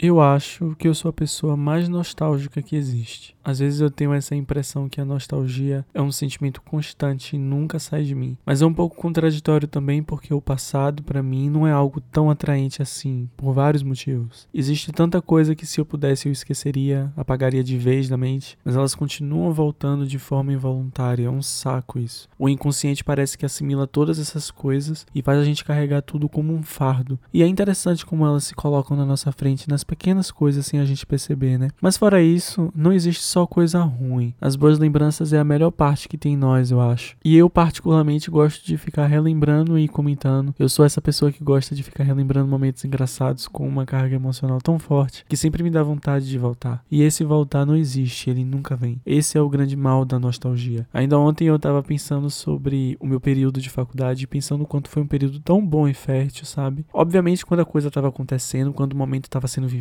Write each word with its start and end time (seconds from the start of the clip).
Eu 0.00 0.20
acho 0.20 0.76
que 0.78 0.86
eu 0.86 0.94
sou 0.94 1.08
a 1.08 1.12
pessoa 1.12 1.56
mais 1.56 1.88
nostálgica 1.88 2.62
que 2.62 2.76
existe. 2.76 3.36
Às 3.42 3.58
vezes 3.58 3.80
eu 3.80 3.90
tenho 3.90 4.12
essa 4.12 4.36
impressão 4.36 4.88
que 4.88 5.00
a 5.00 5.04
nostalgia 5.04 5.84
é 5.92 6.00
um 6.00 6.12
sentimento 6.12 6.62
constante 6.62 7.34
e 7.34 7.38
nunca 7.38 7.80
sai 7.80 8.04
de 8.04 8.14
mim. 8.14 8.38
Mas 8.46 8.62
é 8.62 8.66
um 8.66 8.72
pouco 8.72 8.94
contraditório 8.94 9.66
também 9.66 10.00
porque 10.00 10.32
o 10.32 10.40
passado, 10.40 11.02
para 11.02 11.20
mim, 11.20 11.50
não 11.50 11.66
é 11.66 11.72
algo 11.72 12.00
tão 12.00 12.30
atraente 12.30 12.80
assim, 12.80 13.28
por 13.36 13.52
vários 13.52 13.82
motivos. 13.82 14.46
Existe 14.54 14.92
tanta 14.92 15.20
coisa 15.20 15.56
que 15.56 15.66
se 15.66 15.80
eu 15.80 15.84
pudesse 15.84 16.28
eu 16.28 16.32
esqueceria, 16.32 17.12
apagaria 17.16 17.64
de 17.64 17.76
vez 17.76 18.08
da 18.08 18.16
mente, 18.16 18.56
mas 18.64 18.76
elas 18.76 18.94
continuam 18.94 19.52
voltando 19.52 20.06
de 20.06 20.18
forma 20.18 20.52
involuntária. 20.52 21.26
É 21.26 21.30
um 21.30 21.42
saco 21.42 21.98
isso. 21.98 22.28
O 22.38 22.48
inconsciente 22.48 23.02
parece 23.02 23.36
que 23.36 23.46
assimila 23.46 23.84
todas 23.84 24.20
essas 24.20 24.48
coisas 24.48 25.04
e 25.12 25.22
faz 25.22 25.40
a 25.40 25.44
gente 25.44 25.64
carregar 25.64 26.02
tudo 26.02 26.28
como 26.28 26.54
um 26.54 26.62
fardo. 26.62 27.18
E 27.34 27.42
é 27.42 27.48
interessante 27.48 28.06
como 28.06 28.24
elas 28.24 28.44
se 28.44 28.54
colocam 28.54 28.96
na 28.96 29.04
nossa 29.04 29.32
frente 29.32 29.68
nas 29.68 29.87
pequenas 29.88 30.30
coisas 30.30 30.66
sem 30.66 30.78
a 30.78 30.84
gente 30.84 31.06
perceber, 31.06 31.58
né? 31.58 31.70
Mas 31.80 31.96
fora 31.96 32.22
isso, 32.22 32.70
não 32.76 32.92
existe 32.92 33.22
só 33.22 33.46
coisa 33.46 33.80
ruim. 33.80 34.34
As 34.38 34.54
boas 34.54 34.78
lembranças 34.78 35.32
é 35.32 35.38
a 35.38 35.44
melhor 35.44 35.70
parte 35.70 36.08
que 36.08 36.18
tem 36.18 36.34
em 36.34 36.36
nós, 36.36 36.70
eu 36.70 36.80
acho. 36.80 37.16
E 37.24 37.34
eu 37.34 37.48
particularmente 37.48 38.30
gosto 38.30 38.64
de 38.64 38.76
ficar 38.76 39.06
relembrando 39.06 39.78
e 39.78 39.88
comentando. 39.88 40.54
Eu 40.58 40.68
sou 40.68 40.84
essa 40.84 41.00
pessoa 41.00 41.32
que 41.32 41.42
gosta 41.42 41.74
de 41.74 41.82
ficar 41.82 42.04
relembrando 42.04 42.46
momentos 42.46 42.84
engraçados 42.84 43.48
com 43.48 43.66
uma 43.66 43.86
carga 43.86 44.14
emocional 44.14 44.58
tão 44.60 44.78
forte 44.78 45.24
que 45.26 45.36
sempre 45.36 45.62
me 45.62 45.70
dá 45.70 45.82
vontade 45.82 46.28
de 46.28 46.38
voltar. 46.38 46.84
E 46.90 47.02
esse 47.02 47.24
voltar 47.24 47.64
não 47.64 47.74
existe, 47.74 48.28
ele 48.28 48.44
nunca 48.44 48.76
vem. 48.76 49.00
Esse 49.06 49.38
é 49.38 49.40
o 49.40 49.48
grande 49.48 49.74
mal 49.74 50.04
da 50.04 50.18
nostalgia. 50.18 50.86
Ainda 50.92 51.18
ontem 51.18 51.46
eu 51.46 51.58
tava 51.58 51.82
pensando 51.82 52.28
sobre 52.28 52.96
o 53.00 53.06
meu 53.06 53.20
período 53.20 53.58
de 53.58 53.70
faculdade, 53.70 54.26
pensando 54.26 54.66
quanto 54.66 54.90
foi 54.90 55.02
um 55.02 55.06
período 55.06 55.40
tão 55.40 55.64
bom 55.64 55.88
e 55.88 55.94
fértil, 55.94 56.44
sabe? 56.44 56.84
Obviamente, 56.92 57.46
quando 57.46 57.60
a 57.60 57.64
coisa 57.64 57.90
tava 57.90 58.08
acontecendo, 58.08 58.72
quando 58.72 58.92
o 58.92 58.96
momento 58.96 59.30
tava 59.30 59.48
sendo 59.48 59.66
vivido, 59.66 59.77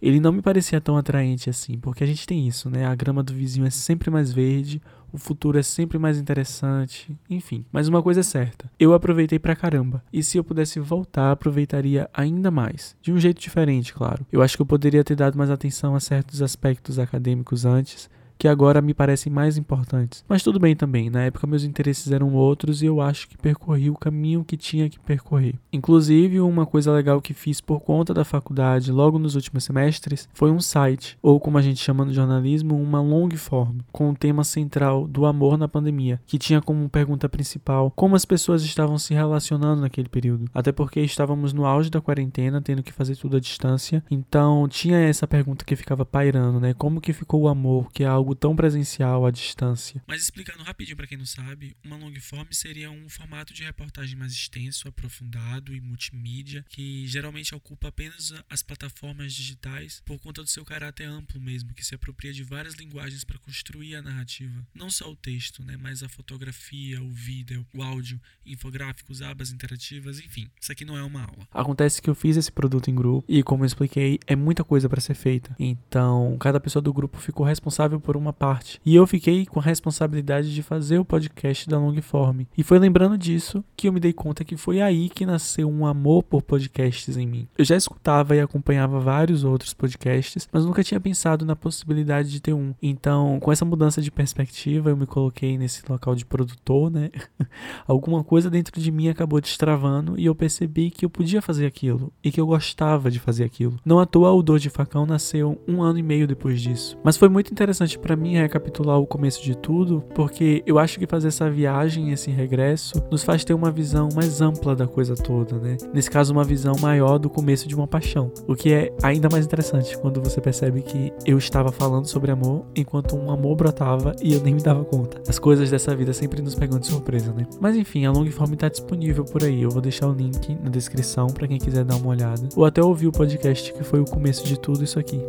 ele 0.00 0.20
não 0.20 0.32
me 0.32 0.42
parecia 0.42 0.80
tão 0.80 0.96
atraente 0.96 1.50
assim, 1.50 1.78
porque 1.78 2.04
a 2.04 2.06
gente 2.06 2.26
tem 2.26 2.46
isso, 2.46 2.70
né? 2.70 2.86
A 2.86 2.94
grama 2.94 3.22
do 3.22 3.32
vizinho 3.32 3.66
é 3.66 3.70
sempre 3.70 4.10
mais 4.10 4.32
verde, 4.32 4.80
o 5.12 5.18
futuro 5.18 5.58
é 5.58 5.62
sempre 5.62 5.98
mais 5.98 6.18
interessante, 6.18 7.16
enfim. 7.28 7.64
Mas 7.72 7.88
uma 7.88 8.02
coisa 8.02 8.20
é 8.20 8.22
certa, 8.22 8.70
eu 8.78 8.92
aproveitei 8.92 9.38
pra 9.38 9.56
caramba. 9.56 10.02
E 10.12 10.22
se 10.22 10.38
eu 10.38 10.44
pudesse 10.44 10.78
voltar, 10.80 11.32
aproveitaria 11.32 12.08
ainda 12.12 12.50
mais. 12.50 12.96
De 13.00 13.12
um 13.12 13.18
jeito 13.18 13.40
diferente, 13.40 13.92
claro. 13.92 14.26
Eu 14.30 14.42
acho 14.42 14.56
que 14.56 14.62
eu 14.62 14.66
poderia 14.66 15.04
ter 15.04 15.16
dado 15.16 15.38
mais 15.38 15.50
atenção 15.50 15.94
a 15.94 16.00
certos 16.00 16.42
aspectos 16.42 16.98
acadêmicos 16.98 17.64
antes, 17.64 18.10
que 18.38 18.48
agora 18.48 18.80
me 18.80 18.94
parecem 18.94 19.32
mais 19.32 19.58
importantes. 19.58 20.24
Mas 20.28 20.42
tudo 20.42 20.60
bem 20.60 20.76
também, 20.76 21.10
na 21.10 21.22
época 21.22 21.46
meus 21.46 21.64
interesses 21.64 22.12
eram 22.12 22.34
outros 22.34 22.82
e 22.82 22.86
eu 22.86 23.00
acho 23.00 23.28
que 23.28 23.36
percorri 23.36 23.90
o 23.90 23.96
caminho 23.96 24.44
que 24.44 24.56
tinha 24.56 24.88
que 24.88 24.98
percorrer. 25.00 25.54
Inclusive, 25.72 26.40
uma 26.40 26.64
coisa 26.64 26.92
legal 26.92 27.20
que 27.20 27.34
fiz 27.34 27.60
por 27.60 27.80
conta 27.80 28.14
da 28.14 28.24
faculdade 28.24 28.92
logo 28.92 29.18
nos 29.18 29.34
últimos 29.34 29.64
semestres 29.64 30.28
foi 30.32 30.50
um 30.50 30.60
site, 30.60 31.18
ou 31.20 31.40
como 31.40 31.58
a 31.58 31.62
gente 31.62 31.80
chama 31.80 32.04
no 32.04 32.12
jornalismo, 32.12 32.80
uma 32.80 33.00
long 33.00 33.28
form, 33.36 33.78
com 33.90 34.10
o 34.10 34.14
tema 34.14 34.44
central 34.44 35.06
do 35.06 35.26
amor 35.26 35.58
na 35.58 35.68
pandemia, 35.68 36.20
que 36.26 36.38
tinha 36.38 36.60
como 36.60 36.88
pergunta 36.88 37.28
principal 37.28 37.92
como 37.96 38.14
as 38.14 38.24
pessoas 38.24 38.62
estavam 38.62 38.98
se 38.98 39.14
relacionando 39.14 39.80
naquele 39.80 40.08
período. 40.08 40.46
Até 40.54 40.70
porque 40.72 41.00
estávamos 41.00 41.52
no 41.52 41.66
auge 41.66 41.90
da 41.90 42.00
quarentena, 42.00 42.60
tendo 42.60 42.82
que 42.82 42.92
fazer 42.92 43.16
tudo 43.16 43.36
à 43.36 43.40
distância, 43.40 44.02
então 44.10 44.68
tinha 44.68 44.98
essa 44.98 45.26
pergunta 45.26 45.64
que 45.64 45.76
ficava 45.76 46.04
pairando, 46.04 46.60
né? 46.60 46.74
Como 46.74 47.00
que 47.00 47.12
ficou 47.12 47.42
o 47.42 47.48
amor, 47.48 47.88
que 47.92 48.04
é 48.04 48.06
algo 48.06 48.27
algo 48.28 48.34
tão 48.34 48.54
presencial 48.54 49.24
à 49.24 49.30
distância. 49.30 50.02
Mas 50.06 50.22
explicando 50.22 50.62
rapidinho 50.62 50.96
para 50.96 51.06
quem 51.06 51.16
não 51.16 51.24
sabe, 51.24 51.76
uma 51.84 51.96
long 51.96 52.14
form 52.20 52.46
seria 52.50 52.90
um 52.90 53.08
formato 53.08 53.54
de 53.54 53.64
reportagem 53.64 54.16
mais 54.16 54.32
extenso, 54.32 54.88
aprofundado 54.88 55.74
e 55.74 55.80
multimídia, 55.80 56.64
que 56.68 57.06
geralmente 57.06 57.54
ocupa 57.54 57.88
apenas 57.88 58.34
as 58.50 58.62
plataformas 58.62 59.32
digitais 59.32 60.02
por 60.04 60.18
conta 60.18 60.42
do 60.42 60.48
seu 60.48 60.64
caráter 60.64 61.04
amplo 61.04 61.40
mesmo, 61.40 61.72
que 61.72 61.84
se 61.84 61.94
apropria 61.94 62.32
de 62.32 62.42
várias 62.42 62.74
linguagens 62.74 63.24
para 63.24 63.38
construir 63.38 63.96
a 63.96 64.02
narrativa. 64.02 64.66
Não 64.74 64.90
só 64.90 65.10
o 65.10 65.16
texto, 65.16 65.64
né, 65.64 65.76
mas 65.76 66.02
a 66.02 66.08
fotografia, 66.08 67.02
o 67.02 67.10
vídeo, 67.10 67.66
o 67.74 67.82
áudio, 67.82 68.20
infográficos, 68.44 69.22
abas 69.22 69.50
interativas, 69.50 70.20
enfim. 70.20 70.50
Isso 70.60 70.72
aqui 70.72 70.84
não 70.84 70.96
é 70.96 71.02
uma 71.02 71.22
aula. 71.22 71.48
Acontece 71.52 72.02
que 72.02 72.10
eu 72.10 72.14
fiz 72.14 72.36
esse 72.36 72.52
produto 72.52 72.90
em 72.90 72.94
grupo 72.94 73.24
e, 73.28 73.42
como 73.42 73.62
eu 73.62 73.66
expliquei, 73.66 74.18
é 74.26 74.36
muita 74.36 74.64
coisa 74.64 74.88
para 74.88 75.00
ser 75.00 75.14
feita. 75.14 75.54
Então, 75.58 76.36
cada 76.38 76.60
pessoa 76.60 76.82
do 76.82 76.92
grupo 76.92 77.18
ficou 77.18 77.46
responsável 77.46 78.00
por 78.00 78.17
uma 78.18 78.32
parte. 78.32 78.80
E 78.84 78.94
eu 78.94 79.06
fiquei 79.06 79.46
com 79.46 79.60
a 79.60 79.62
responsabilidade 79.62 80.54
de 80.54 80.62
fazer 80.62 80.98
o 80.98 81.04
podcast 81.04 81.68
da 81.68 81.78
Longform. 81.78 82.46
E 82.56 82.62
foi 82.62 82.78
lembrando 82.78 83.16
disso 83.16 83.64
que 83.76 83.88
eu 83.88 83.92
me 83.92 84.00
dei 84.00 84.12
conta 84.12 84.44
que 84.44 84.56
foi 84.56 84.80
aí 84.80 85.08
que 85.08 85.24
nasceu 85.26 85.68
um 85.68 85.86
amor 85.86 86.22
por 86.22 86.42
podcasts 86.42 87.16
em 87.16 87.26
mim. 87.26 87.48
Eu 87.56 87.64
já 87.64 87.76
escutava 87.76 88.34
e 88.36 88.40
acompanhava 88.40 89.00
vários 89.00 89.44
outros 89.44 89.72
podcasts, 89.72 90.48
mas 90.52 90.64
nunca 90.64 90.84
tinha 90.84 91.00
pensado 91.00 91.44
na 91.44 91.56
possibilidade 91.56 92.30
de 92.30 92.40
ter 92.40 92.52
um. 92.52 92.74
Então, 92.82 93.38
com 93.40 93.52
essa 93.52 93.64
mudança 93.64 94.02
de 94.02 94.10
perspectiva, 94.10 94.90
eu 94.90 94.96
me 94.96 95.06
coloquei 95.06 95.56
nesse 95.56 95.82
local 95.88 96.14
de 96.14 96.24
produtor, 96.24 96.90
né? 96.90 97.10
Alguma 97.86 98.24
coisa 98.24 98.50
dentro 98.50 98.80
de 98.80 98.90
mim 98.90 99.08
acabou 99.08 99.40
destravando 99.40 100.18
e 100.18 100.26
eu 100.26 100.34
percebi 100.34 100.90
que 100.90 101.04
eu 101.04 101.10
podia 101.10 101.40
fazer 101.40 101.66
aquilo 101.66 102.12
e 102.22 102.30
que 102.30 102.40
eu 102.40 102.46
gostava 102.46 103.10
de 103.10 103.18
fazer 103.18 103.44
aquilo. 103.44 103.76
Não 103.84 103.98
à 103.98 104.06
toa 104.06 104.32
o 104.32 104.42
Dor 104.42 104.58
de 104.58 104.70
Facão 104.70 105.06
nasceu 105.06 105.60
um 105.66 105.82
ano 105.82 105.98
e 105.98 106.02
meio 106.02 106.26
depois 106.26 106.60
disso. 106.60 106.98
Mas 107.02 107.16
foi 107.16 107.28
muito 107.28 107.52
interessante 107.52 107.98
para 108.08 108.16
mim 108.16 108.36
recapitular 108.36 108.98
o 108.98 109.06
começo 109.06 109.42
de 109.42 109.54
tudo, 109.54 110.02
porque 110.14 110.62
eu 110.64 110.78
acho 110.78 110.98
que 110.98 111.06
fazer 111.06 111.28
essa 111.28 111.50
viagem, 111.50 112.10
esse 112.10 112.30
regresso, 112.30 112.94
nos 113.10 113.22
faz 113.22 113.44
ter 113.44 113.52
uma 113.52 113.70
visão 113.70 114.08
mais 114.14 114.40
ampla 114.40 114.74
da 114.74 114.86
coisa 114.86 115.14
toda, 115.14 115.58
né? 115.58 115.76
Nesse 115.92 116.10
caso, 116.10 116.32
uma 116.32 116.42
visão 116.42 116.74
maior 116.80 117.18
do 117.18 117.28
começo 117.28 117.68
de 117.68 117.74
uma 117.74 117.86
paixão, 117.86 118.32
o 118.46 118.54
que 118.54 118.72
é 118.72 118.90
ainda 119.02 119.28
mais 119.30 119.44
interessante 119.44 119.98
quando 119.98 120.22
você 120.22 120.40
percebe 120.40 120.80
que 120.80 121.12
eu 121.26 121.36
estava 121.36 121.70
falando 121.70 122.06
sobre 122.06 122.30
amor 122.30 122.64
enquanto 122.74 123.14
um 123.14 123.30
amor 123.30 123.56
brotava 123.56 124.16
e 124.22 124.32
eu 124.32 124.40
nem 124.40 124.54
me 124.54 124.62
dava 124.62 124.86
conta. 124.86 125.20
As 125.28 125.38
coisas 125.38 125.70
dessa 125.70 125.94
vida 125.94 126.14
sempre 126.14 126.40
nos 126.40 126.54
pegam 126.54 126.78
de 126.78 126.86
surpresa, 126.86 127.34
né? 127.34 127.46
Mas 127.60 127.76
enfim, 127.76 128.06
a 128.06 128.10
Longform 128.10 128.54
está 128.54 128.70
disponível 128.70 129.26
por 129.26 129.44
aí. 129.44 129.60
Eu 129.60 129.70
vou 129.70 129.82
deixar 129.82 130.08
o 130.08 130.14
link 130.14 130.56
na 130.62 130.70
descrição 130.70 131.26
para 131.26 131.46
quem 131.46 131.58
quiser 131.58 131.84
dar 131.84 131.96
uma 131.96 132.08
olhada 132.08 132.48
ou 132.56 132.64
até 132.64 132.82
ouvir 132.82 133.06
o 133.06 133.12
podcast 133.12 133.70
que 133.70 133.84
foi 133.84 134.00
o 134.00 134.06
começo 134.06 134.46
de 134.46 134.58
tudo 134.58 134.82
isso 134.82 134.98
aqui. 134.98 135.20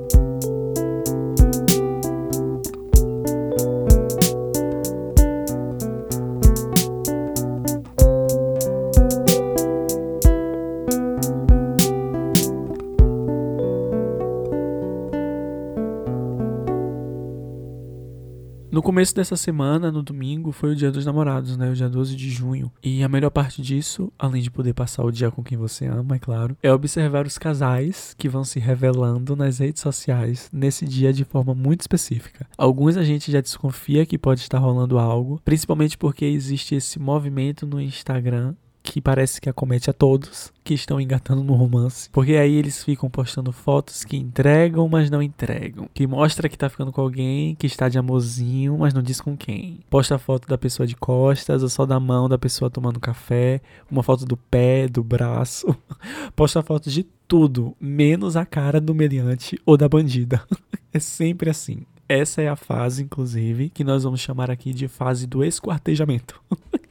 Começo 18.90 19.14
dessa 19.14 19.36
semana, 19.36 19.92
no 19.92 20.02
domingo, 20.02 20.52
foi 20.52 20.72
o 20.72 20.76
dia 20.76 20.90
dos 20.90 21.06
namorados, 21.06 21.56
né? 21.56 21.70
O 21.70 21.76
dia 21.76 21.88
12 21.88 22.16
de 22.16 22.28
junho. 22.28 22.72
E 22.82 23.04
a 23.04 23.08
melhor 23.08 23.30
parte 23.30 23.62
disso, 23.62 24.12
além 24.18 24.42
de 24.42 24.50
poder 24.50 24.74
passar 24.74 25.04
o 25.04 25.12
dia 25.12 25.30
com 25.30 25.44
quem 25.44 25.56
você 25.56 25.86
ama, 25.86 26.16
é 26.16 26.20
claro, 26.20 26.58
é 26.64 26.74
observar 26.74 27.28
os 27.28 27.38
casais 27.38 28.16
que 28.18 28.28
vão 28.28 28.44
se 28.44 28.60
revelando 28.60 29.36
nas 29.36 29.60
redes 29.60 29.84
sociais 29.84 30.50
nesse 30.52 30.88
dia 30.88 31.14
de 31.14 31.24
forma 31.24 31.54
muito 31.54 31.82
específica. 31.82 32.48
Alguns 32.58 32.98
a 32.98 33.04
gente 33.04 33.32
já 33.32 33.42
desconfia 33.42 34.08
que 34.08 34.18
pode 34.18 34.40
estar 34.40 34.58
rolando 34.58 34.98
algo, 34.98 35.40
principalmente 35.46 35.96
porque 35.96 36.26
existe 36.26 36.74
esse 36.74 36.98
movimento 36.98 37.68
no 37.68 37.80
Instagram 37.80 38.56
que 38.90 39.00
parece 39.00 39.40
que 39.40 39.48
acomete 39.48 39.90
a 39.90 39.94
todos 39.94 40.52
que 40.64 40.74
estão 40.74 41.00
engatando 41.00 41.44
no 41.44 41.54
romance. 41.54 42.10
Porque 42.12 42.34
aí 42.34 42.56
eles 42.56 42.84
ficam 42.84 43.10
postando 43.10 43.52
fotos 43.52 44.04
que 44.04 44.18
entregam, 44.18 44.88
mas 44.90 45.10
não 45.10 45.22
entregam. 45.22 45.88
Que 45.94 46.08
mostra 46.08 46.50
que 46.50 46.58
tá 46.58 46.70
ficando 46.70 46.92
com 46.92 47.02
alguém, 47.02 47.56
que 47.56 47.68
está 47.68 47.88
de 47.88 47.98
amorzinho, 47.98 48.78
mas 48.80 48.94
não 48.94 49.02
diz 49.02 49.22
com 49.22 49.38
quem. 49.38 49.80
Posta 49.90 50.18
foto 50.18 50.48
da 50.48 50.58
pessoa 50.58 50.88
de 50.88 50.96
costas, 50.96 51.62
ou 51.62 51.70
só 51.70 51.86
da 51.86 52.00
mão 52.00 52.28
da 52.28 52.38
pessoa 52.38 52.70
tomando 52.70 53.00
café, 53.00 53.62
uma 53.90 54.04
foto 54.04 54.26
do 54.26 54.36
pé, 54.36 54.88
do 54.88 55.04
braço. 55.04 55.76
Posta 56.36 56.62
fotos 56.62 56.92
de 56.92 57.04
tudo, 57.28 57.76
menos 57.80 58.36
a 58.36 58.46
cara 58.46 58.82
do 58.82 58.96
meliante 58.96 59.60
ou 59.66 59.78
da 59.78 59.88
bandida. 59.88 60.44
é 60.92 61.00
sempre 61.00 61.50
assim. 61.50 61.86
Essa 62.08 62.42
é 62.42 62.48
a 62.48 62.56
fase, 62.56 63.04
inclusive, 63.04 63.70
que 63.70 63.84
nós 63.84 64.04
vamos 64.04 64.20
chamar 64.20 64.50
aqui 64.50 64.74
de 64.74 64.88
fase 64.88 65.28
do 65.28 65.44
esquartejamento. 65.44 66.42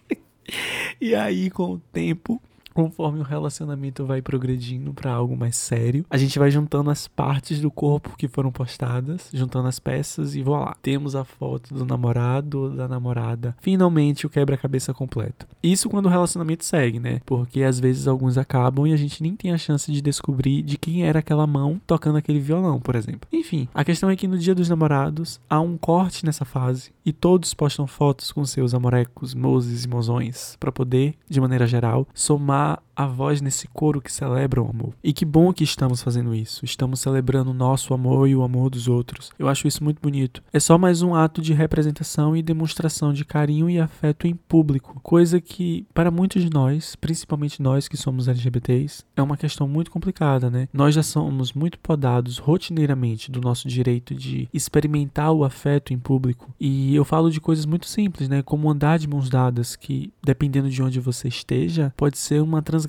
E 1.00 1.15
aí, 1.15 1.50
com 1.50 1.73
o 1.73 1.79
tempo, 1.79 2.41
conforme 2.78 3.19
o 3.19 3.25
relacionamento 3.25 4.04
vai 4.04 4.22
progredindo 4.22 4.94
para 4.94 5.10
algo 5.10 5.36
mais 5.36 5.56
sério, 5.56 6.06
a 6.08 6.16
gente 6.16 6.38
vai 6.38 6.48
juntando 6.48 6.90
as 6.90 7.08
partes 7.08 7.60
do 7.60 7.72
corpo 7.72 8.14
que 8.16 8.28
foram 8.28 8.52
postadas, 8.52 9.30
juntando 9.34 9.66
as 9.66 9.80
peças 9.80 10.36
e 10.36 10.44
voilá. 10.44 10.76
Temos 10.80 11.16
a 11.16 11.25
foto 11.25 11.75
do 11.75 11.84
namorado 11.84 12.60
ou 12.60 12.70
da 12.70 12.86
namorada. 12.86 13.56
Finalmente 13.60 14.26
o 14.26 14.30
quebra-cabeça 14.30 14.94
completo. 14.94 15.44
Isso 15.60 15.90
quando 15.90 16.06
o 16.06 16.08
relacionamento 16.08 16.64
segue, 16.64 17.00
né? 17.00 17.20
Porque 17.26 17.64
às 17.64 17.80
vezes 17.80 18.06
alguns 18.06 18.38
acabam 18.38 18.86
e 18.86 18.92
a 18.92 18.96
gente 18.96 19.25
nem 19.25 19.34
tem 19.34 19.50
a 19.50 19.58
chance 19.58 19.90
de 19.90 20.00
descobrir 20.00 20.62
de 20.62 20.78
quem 20.78 21.02
era 21.02 21.19
aquela 21.19 21.48
mão 21.48 21.80
tocando 21.84 22.19
aquele 22.19 22.38
violão, 22.38 22.78
por 22.78 22.94
exemplo. 22.94 23.28
Enfim, 23.32 23.66
a 23.75 23.84
questão 23.84 24.08
é 24.08 24.14
que 24.14 24.28
no 24.28 24.38
dia 24.38 24.54
dos 24.54 24.69
namorados 24.69 25.40
há 25.50 25.60
um 25.60 25.76
corte 25.76 26.25
nessa 26.25 26.44
fase 26.44 26.92
e 27.04 27.12
todos 27.12 27.54
postam 27.54 27.88
fotos 27.88 28.30
com 28.30 28.44
seus 28.44 28.72
amorecos, 28.72 29.34
mozes 29.34 29.84
e 29.84 29.88
mozões 29.88 30.56
para 30.60 30.70
poder, 30.70 31.14
de 31.28 31.40
maneira 31.40 31.66
geral, 31.66 32.06
somar 32.14 32.68
are 32.69 32.82
a 32.99 33.06
voz 33.06 33.41
nesse 33.41 33.69
coro 33.69 34.00
que 34.00 34.11
celebra 34.11 34.61
o 34.61 34.69
amor. 34.69 34.93
E 35.05 35.12
que 35.12 35.25
bom 35.25 35.53
que 35.53 35.62
estamos 35.62 36.03
fazendo 36.03 36.35
isso. 36.35 36.65
Estamos 36.65 36.99
celebrando 36.99 37.53
o 37.53 37.55
nosso 37.55 37.95
amor 37.95 38.29
e 38.29 38.35
o 38.35 38.43
amor 38.43 38.71
dos 38.71 38.89
outros. 38.89 39.31
Eu 39.39 39.49
acho 39.49 39.69
isso 39.69 39.85
muito 39.85 40.03
bonito. 40.03 40.43
É 40.53 40.59
só 40.59 40.77
mais 40.77 41.00
um 41.00 41.15
ato 41.15 41.41
de 41.41 41.53
representação 41.53 42.37
e 42.37 42.43
demonstração 42.43 43.12
de 43.12 43.25
carinho 43.25 43.71
e 43.71 43.79
afeto 43.79 44.27
em 44.27 44.35
público, 44.35 44.99
coisa 45.00 45.41
que 45.41 45.87
para 45.95 46.11
muitos 46.11 46.43
de 46.43 46.50
nós, 46.50 46.97
principalmente 46.97 47.62
nós 47.62 47.87
que 47.87 47.97
somos 47.97 48.27
LGBTs, 48.27 49.05
é 49.15 49.23
uma 49.23 49.37
questão 49.37 49.69
muito 49.69 49.93
complicada, 49.93 50.50
né? 50.50 50.69
Nós 50.73 50.93
já 50.93 51.03
somos 51.05 51.53
muito 51.53 51.79
podados 51.79 52.39
rotineiramente 52.39 53.31
do 53.31 53.41
nosso 53.41 53.69
direito 53.69 54.12
de 54.12 54.49
experimentar 54.53 55.31
o 55.31 55.45
afeto 55.45 55.93
em 55.93 55.99
público. 55.99 56.53
E 56.59 56.97
eu 56.97 57.05
falo 57.05 57.31
de 57.31 57.41
coisas 57.41 57.65
muito 57.65 57.87
simples, 57.87 58.29
né? 58.29 58.43
Como 58.43 58.69
andar 58.69 58.99
de 58.99 59.06
mãos 59.06 59.31
dadas, 59.31 59.77
que 59.77 60.12
dependendo 60.21 60.69
de 60.69 60.83
onde 60.83 60.99
você 60.99 61.29
esteja, 61.29 61.95
pode 61.97 62.19
ser 62.19 62.43
uma 62.43 62.61
transgressão 62.61 62.88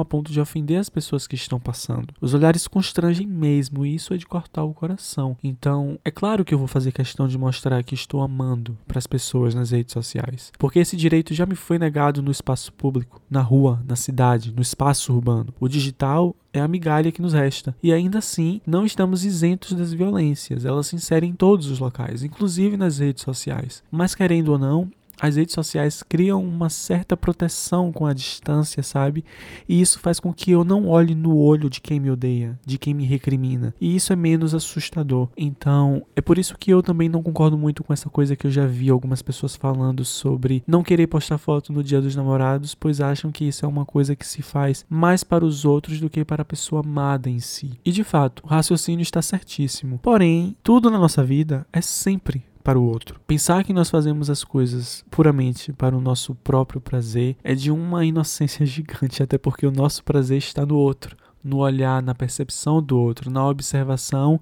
a 0.00 0.04
ponto 0.04 0.32
de 0.32 0.40
ofender 0.40 0.78
as 0.78 0.88
pessoas 0.88 1.26
que 1.26 1.34
estão 1.34 1.60
passando. 1.60 2.14
Os 2.20 2.34
olhares 2.34 2.66
constrangem 2.66 3.26
mesmo, 3.26 3.84
e 3.84 3.94
isso 3.94 4.12
é 4.14 4.16
de 4.16 4.26
cortar 4.26 4.64
o 4.64 4.74
coração. 4.74 5.36
Então, 5.42 5.98
é 6.04 6.10
claro 6.10 6.44
que 6.44 6.54
eu 6.54 6.58
vou 6.58 6.66
fazer 6.66 6.92
questão 6.92 7.28
de 7.28 7.38
mostrar 7.38 7.82
que 7.82 7.94
estou 7.94 8.22
amando 8.22 8.76
para 8.86 8.98
as 8.98 9.06
pessoas 9.06 9.54
nas 9.54 9.70
redes 9.70 9.92
sociais, 9.92 10.52
porque 10.58 10.78
esse 10.78 10.96
direito 10.96 11.34
já 11.34 11.46
me 11.46 11.54
foi 11.54 11.78
negado 11.78 12.22
no 12.22 12.30
espaço 12.30 12.72
público, 12.72 13.20
na 13.30 13.40
rua, 13.40 13.82
na 13.86 13.96
cidade, 13.96 14.52
no 14.52 14.62
espaço 14.62 15.12
urbano. 15.12 15.52
O 15.60 15.68
digital 15.68 16.34
é 16.52 16.60
a 16.60 16.68
migalha 16.68 17.12
que 17.12 17.22
nos 17.22 17.32
resta. 17.32 17.76
E 17.82 17.92
ainda 17.92 18.18
assim, 18.18 18.60
não 18.66 18.84
estamos 18.86 19.24
isentos 19.24 19.72
das 19.72 19.92
violências. 19.92 20.64
Elas 20.64 20.88
se 20.88 20.96
inserem 20.96 21.30
em 21.30 21.34
todos 21.34 21.68
os 21.68 21.78
locais, 21.78 22.22
inclusive 22.22 22.76
nas 22.76 22.98
redes 22.98 23.22
sociais. 23.22 23.82
Mas 23.90 24.14
querendo 24.14 24.48
ou 24.48 24.58
não, 24.58 24.90
as 25.20 25.36
redes 25.36 25.54
sociais 25.54 26.02
criam 26.02 26.44
uma 26.44 26.68
certa 26.68 27.16
proteção 27.16 27.92
com 27.92 28.06
a 28.06 28.12
distância, 28.12 28.82
sabe? 28.82 29.24
E 29.68 29.80
isso 29.80 29.98
faz 29.98 30.20
com 30.20 30.32
que 30.32 30.50
eu 30.50 30.64
não 30.64 30.88
olhe 30.88 31.14
no 31.14 31.36
olho 31.36 31.70
de 31.70 31.80
quem 31.80 31.98
me 31.98 32.10
odeia, 32.10 32.58
de 32.64 32.78
quem 32.78 32.94
me 32.94 33.04
recrimina. 33.04 33.74
E 33.80 33.96
isso 33.96 34.12
é 34.12 34.16
menos 34.16 34.54
assustador. 34.54 35.28
Então, 35.36 36.02
é 36.14 36.20
por 36.20 36.38
isso 36.38 36.56
que 36.58 36.72
eu 36.72 36.82
também 36.82 37.08
não 37.08 37.22
concordo 37.22 37.56
muito 37.56 37.82
com 37.82 37.92
essa 37.92 38.10
coisa 38.10 38.36
que 38.36 38.46
eu 38.46 38.50
já 38.50 38.66
vi 38.66 38.90
algumas 38.90 39.22
pessoas 39.22 39.56
falando 39.56 40.04
sobre 40.04 40.62
não 40.66 40.82
querer 40.82 41.06
postar 41.06 41.38
foto 41.38 41.72
no 41.72 41.82
Dia 41.82 42.00
dos 42.00 42.16
Namorados, 42.16 42.74
pois 42.74 43.00
acham 43.00 43.32
que 43.32 43.44
isso 43.44 43.64
é 43.64 43.68
uma 43.68 43.84
coisa 43.84 44.16
que 44.16 44.26
se 44.26 44.42
faz 44.42 44.84
mais 44.88 45.24
para 45.24 45.44
os 45.44 45.64
outros 45.64 46.00
do 46.00 46.10
que 46.10 46.24
para 46.24 46.42
a 46.42 46.44
pessoa 46.44 46.82
amada 46.82 47.30
em 47.30 47.40
si. 47.40 47.78
E 47.84 47.90
de 47.90 48.04
fato, 48.04 48.42
o 48.44 48.48
raciocínio 48.48 49.02
está 49.02 49.22
certíssimo. 49.22 49.98
Porém, 50.02 50.56
tudo 50.62 50.90
na 50.90 50.98
nossa 50.98 51.24
vida 51.24 51.66
é 51.72 51.80
sempre 51.80 52.44
para 52.66 52.80
o 52.80 52.84
outro. 52.84 53.20
Pensar 53.28 53.62
que 53.62 53.72
nós 53.72 53.88
fazemos 53.88 54.28
as 54.28 54.42
coisas 54.42 55.04
puramente 55.08 55.72
para 55.72 55.96
o 55.96 56.00
nosso 56.00 56.34
próprio 56.34 56.80
prazer 56.80 57.36
é 57.44 57.54
de 57.54 57.70
uma 57.70 58.04
inocência 58.04 58.66
gigante, 58.66 59.22
até 59.22 59.38
porque 59.38 59.64
o 59.64 59.70
nosso 59.70 60.02
prazer 60.02 60.38
está 60.38 60.66
no 60.66 60.76
outro, 60.76 61.16
no 61.44 61.58
olhar, 61.58 62.02
na 62.02 62.12
percepção 62.12 62.82
do 62.82 62.98
outro, 62.98 63.30
na 63.30 63.46
observação 63.46 64.40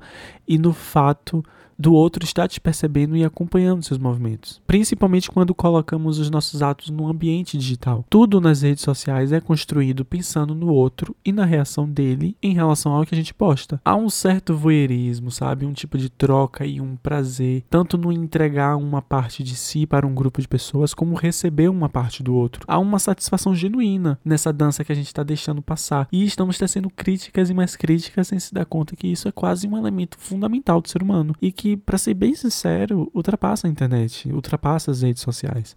e 0.49 0.57
no 0.57 0.73
fato 0.73 1.45
do 1.79 1.93
outro 1.93 2.25
estar 2.25 2.49
te 2.49 2.61
percebendo 2.61 3.17
e 3.17 3.25
acompanhando 3.25 3.85
seus 3.85 3.99
movimentos. 3.99 4.61
Principalmente 4.67 5.31
quando 5.31 5.55
colocamos 5.55 6.19
os 6.19 6.31
nossos 6.31 6.63
atos 6.63 6.91
no 6.91 7.09
ambiente 7.09 7.57
digital. 7.57 8.05
Tudo 8.09 8.41
nas 8.41 8.63
redes 8.63 8.83
sociais 8.83 9.33
é 9.33 9.41
construído 9.41 10.05
pensando 10.05 10.55
no 10.55 10.69
outro 10.69 11.15
e 11.25 11.33
na 11.33 11.45
reação 11.45 11.89
dele 11.89 12.37
em 12.43 12.55
relação 12.55 12.93
ao 12.93 13.05
que 13.05 13.15
a 13.15 13.19
gente 13.19 13.35
posta. 13.35 13.81
Há 13.85 13.97
um 13.97 14.11
certo 14.11 14.57
voyeurismo, 14.57 15.31
sabe? 15.31 15.67
Um 15.67 15.73
tipo 15.73 15.99
de 15.99 16.09
troca 16.09 16.65
e 16.67 16.81
um 16.81 16.97
prazer, 16.97 17.65
tanto 17.69 17.99
no 17.99 18.13
entregar 18.13 18.77
uma 18.77 19.03
parte 19.03 19.43
de 19.43 19.55
si 19.57 19.87
para 19.87 20.07
um 20.07 20.15
grupo 20.15 20.41
de 20.41 20.49
pessoas, 20.49 20.95
como 20.95 21.15
receber 21.15 21.69
uma 21.69 21.89
parte 21.89 22.23
do 22.23 22.35
outro. 22.35 22.65
Há 22.67 22.79
uma 22.79 22.99
satisfação 22.99 23.55
genuína 23.55 24.19
nessa 24.25 24.53
dança 24.53 24.85
que 24.85 24.93
a 24.93 24.95
gente 24.95 25.07
está 25.07 25.23
deixando 25.23 25.63
passar. 25.63 26.09
E 26.13 26.25
estamos 26.25 26.59
tecendo 26.59 26.91
críticas 26.91 27.51
e 27.51 27.55
mais 27.55 27.77
críticas 27.77 28.29
sem 28.29 28.39
se 28.39 28.53
dar 28.53 28.65
conta 28.65 28.97
que 28.97 29.09
isso 29.09 29.29
é 29.29 29.33
quase 29.33 29.67
um 29.67 29.77
elemento 29.77 30.17
fundamental 30.19 30.81
do 30.81 30.89
ser 30.89 31.03
humano 31.03 31.35
e 31.41 31.53
que 31.53 31.64
que, 31.65 31.79
para 31.79 31.97
ser 31.97 32.13
bem 32.13 32.35
sincero, 32.35 33.11
ultrapassa 33.15 33.67
a 33.67 33.71
internet, 33.71 34.29
ultrapassa 34.29 34.91
as 34.91 35.01
redes 35.01 35.23
sociais. 35.23 35.75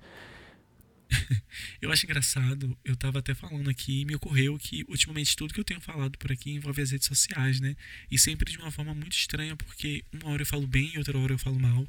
eu 1.82 1.90
acho 1.90 2.06
engraçado, 2.06 2.78
eu 2.84 2.94
tava 2.98 3.20
até 3.20 3.34
falando 3.34 3.70
aqui 3.70 4.02
e 4.02 4.06
me 4.06 4.14
ocorreu 4.14 4.58
que 4.58 4.84
ultimamente 4.90 5.34
tudo 5.38 5.54
que 5.54 5.60
eu 5.62 5.64
tenho 5.64 5.80
falado 5.80 6.18
por 6.18 6.30
aqui 6.30 6.52
envolve 6.52 6.82
as 6.82 6.92
redes 6.92 7.08
sociais, 7.08 7.62
né? 7.62 7.74
E 8.12 8.20
sempre 8.20 8.52
de 8.52 8.58
uma 8.58 8.70
forma 8.70 8.94
muito 8.94 9.14
estranha, 9.14 9.56
porque 9.56 10.04
uma 10.12 10.32
hora 10.32 10.42
eu 10.42 10.46
falo 10.46 10.68
bem 10.68 10.92
e 10.94 10.98
outra 10.98 11.18
hora 11.18 11.34
eu 11.34 11.40
falo 11.40 11.58
mal. 11.58 11.88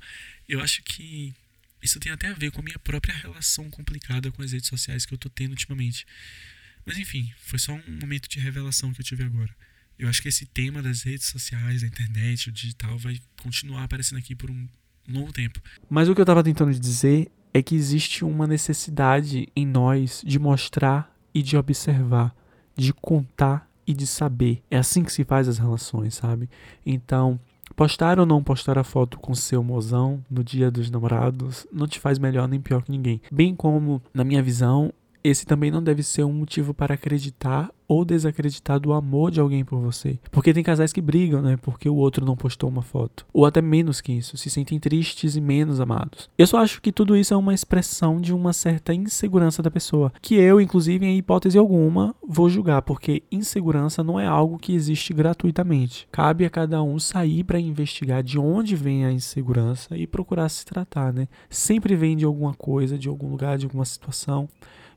Eu 0.49 0.61
acho 0.61 0.81
que 0.85 1.35
isso 1.83 1.99
tem 1.99 2.13
até 2.13 2.29
a 2.29 2.35
ver 2.35 2.53
com 2.53 2.61
a 2.61 2.65
minha 2.65 2.79
própria 2.79 3.13
relação 3.17 3.69
complicada 3.69 4.31
com 4.31 4.43
as 4.43 4.53
redes 4.53 4.69
sociais 4.69 5.05
que 5.05 5.13
eu 5.13 5.19
tô 5.19 5.29
tendo 5.29 5.51
ultimamente. 5.51 6.07
Mas 6.87 6.99
enfim, 6.99 7.33
foi 7.39 7.59
só 7.59 7.73
um 7.73 7.99
momento 8.01 8.29
de 8.29 8.39
revelação 8.39 8.95
que 8.95 9.01
eu 9.01 9.05
tive 9.05 9.25
agora. 9.25 9.53
Eu 9.99 10.09
acho 10.09 10.23
que 10.23 10.29
esse 10.29 10.47
tema 10.47 10.81
das 10.81 11.03
redes 11.03 11.27
sociais, 11.27 11.83
da 11.83 11.89
internet, 11.89 12.49
o 12.49 12.53
digital, 12.53 12.97
vai 12.99 13.19
continuar 13.43 13.85
aparecendo 13.85 14.19
aqui 14.19 14.35
por 14.35 14.51
um 14.51 14.69
longo 15.09 15.33
tempo. 15.33 15.61
Mas 15.91 16.09
o 16.09 16.15
que 16.15 16.21
eu 16.21 16.25
estava 16.25 16.45
tentando 16.45 16.73
dizer 16.73 17.31
é 17.53 17.63
que 17.63 17.75
existe 17.75 18.25
uma 18.25 18.47
necessidade 18.47 19.49
em 19.57 19.67
nós 19.67 20.23
de 20.25 20.39
mostrar 20.39 21.13
e 21.35 21.43
de 21.43 21.57
observar, 21.57 22.35
de 22.77 22.93
contar 22.93 23.69
e 23.87 23.93
de 23.93 24.07
saber. 24.07 24.63
É 24.71 24.77
assim 24.77 25.03
que 25.03 25.13
se 25.13 25.25
faz 25.25 25.49
as 25.49 25.59
relações, 25.59 26.15
sabe? 26.15 26.49
Então, 26.85 27.41
postar 27.75 28.21
ou 28.21 28.27
não 28.27 28.43
postar 28.43 28.79
a 28.79 28.85
foto 28.85 29.19
com 29.19 29.35
seu 29.35 29.65
mozão 29.65 30.25
no 30.31 30.45
dia 30.45 30.71
dos 30.71 30.91
namorados 30.91 31.67
não 31.73 31.87
te 31.87 31.99
faz 31.99 32.19
melhor 32.19 32.47
nem 32.47 32.61
pior 32.61 32.83
que 32.83 32.91
ninguém. 32.91 33.21
Bem 33.33 33.55
como, 33.55 34.03
na 34.13 34.25
minha 34.25 34.43
visão, 34.43 34.93
esse 35.23 35.47
também 35.47 35.71
não 35.71 35.83
deve 35.83 36.03
ser 36.03 36.25
um 36.25 36.33
motivo 36.33 36.73
para 36.73 36.95
acreditar 36.95 37.71
ou 37.89 38.05
desacreditar 38.05 38.79
do 38.79 38.93
amor 38.93 39.31
de 39.31 39.41
alguém 39.41 39.65
por 39.65 39.81
você. 39.81 40.19
Porque 40.31 40.53
tem 40.53 40.63
casais 40.63 40.93
que 40.93 41.01
brigam, 41.01 41.41
né? 41.41 41.57
Porque 41.57 41.89
o 41.89 41.97
outro 41.97 42.25
não 42.25 42.37
postou 42.37 42.69
uma 42.69 42.83
foto. 42.83 43.27
Ou 43.33 43.47
até 43.47 43.63
menos 43.63 44.03
que 44.03 44.13
isso, 44.13 44.37
se 44.37 44.51
sentem 44.51 44.79
tristes 44.79 45.37
e 45.37 45.41
menos 45.41 45.81
amados. 45.81 46.29
Eu 46.37 46.47
só 46.47 46.59
acho 46.59 46.83
que 46.83 46.93
tudo 46.93 47.17
isso 47.17 47.33
é 47.33 47.37
uma 47.37 47.55
expressão 47.55 48.21
de 48.21 48.35
uma 48.35 48.53
certa 48.53 48.93
insegurança 48.93 49.63
da 49.63 49.71
pessoa. 49.71 50.13
Que 50.21 50.35
eu, 50.35 50.61
inclusive, 50.61 51.07
em 51.07 51.17
hipótese 51.17 51.57
alguma, 51.57 52.15
vou 52.27 52.51
julgar. 52.51 52.83
Porque 52.83 53.23
insegurança 53.33 54.05
não 54.05 54.21
é 54.21 54.27
algo 54.27 54.59
que 54.59 54.75
existe 54.75 55.15
gratuitamente. 55.15 56.07
Cabe 56.13 56.45
a 56.45 56.51
cada 56.51 56.83
um 56.83 56.99
sair 56.99 57.43
para 57.43 57.59
investigar 57.59 58.23
de 58.23 58.39
onde 58.39 58.77
vem 58.77 59.07
a 59.07 59.13
insegurança 59.13 59.97
e 59.97 60.07
procurar 60.07 60.51
se 60.51 60.67
tratar, 60.67 61.13
né? 61.13 61.27
Sempre 61.49 61.97
vem 61.97 62.17
de 62.17 62.27
alguma 62.27 62.53
coisa, 62.53 62.99
de 62.99 63.09
algum 63.09 63.31
lugar, 63.31 63.57
de 63.57 63.65
alguma 63.65 63.87
situação. 63.87 64.47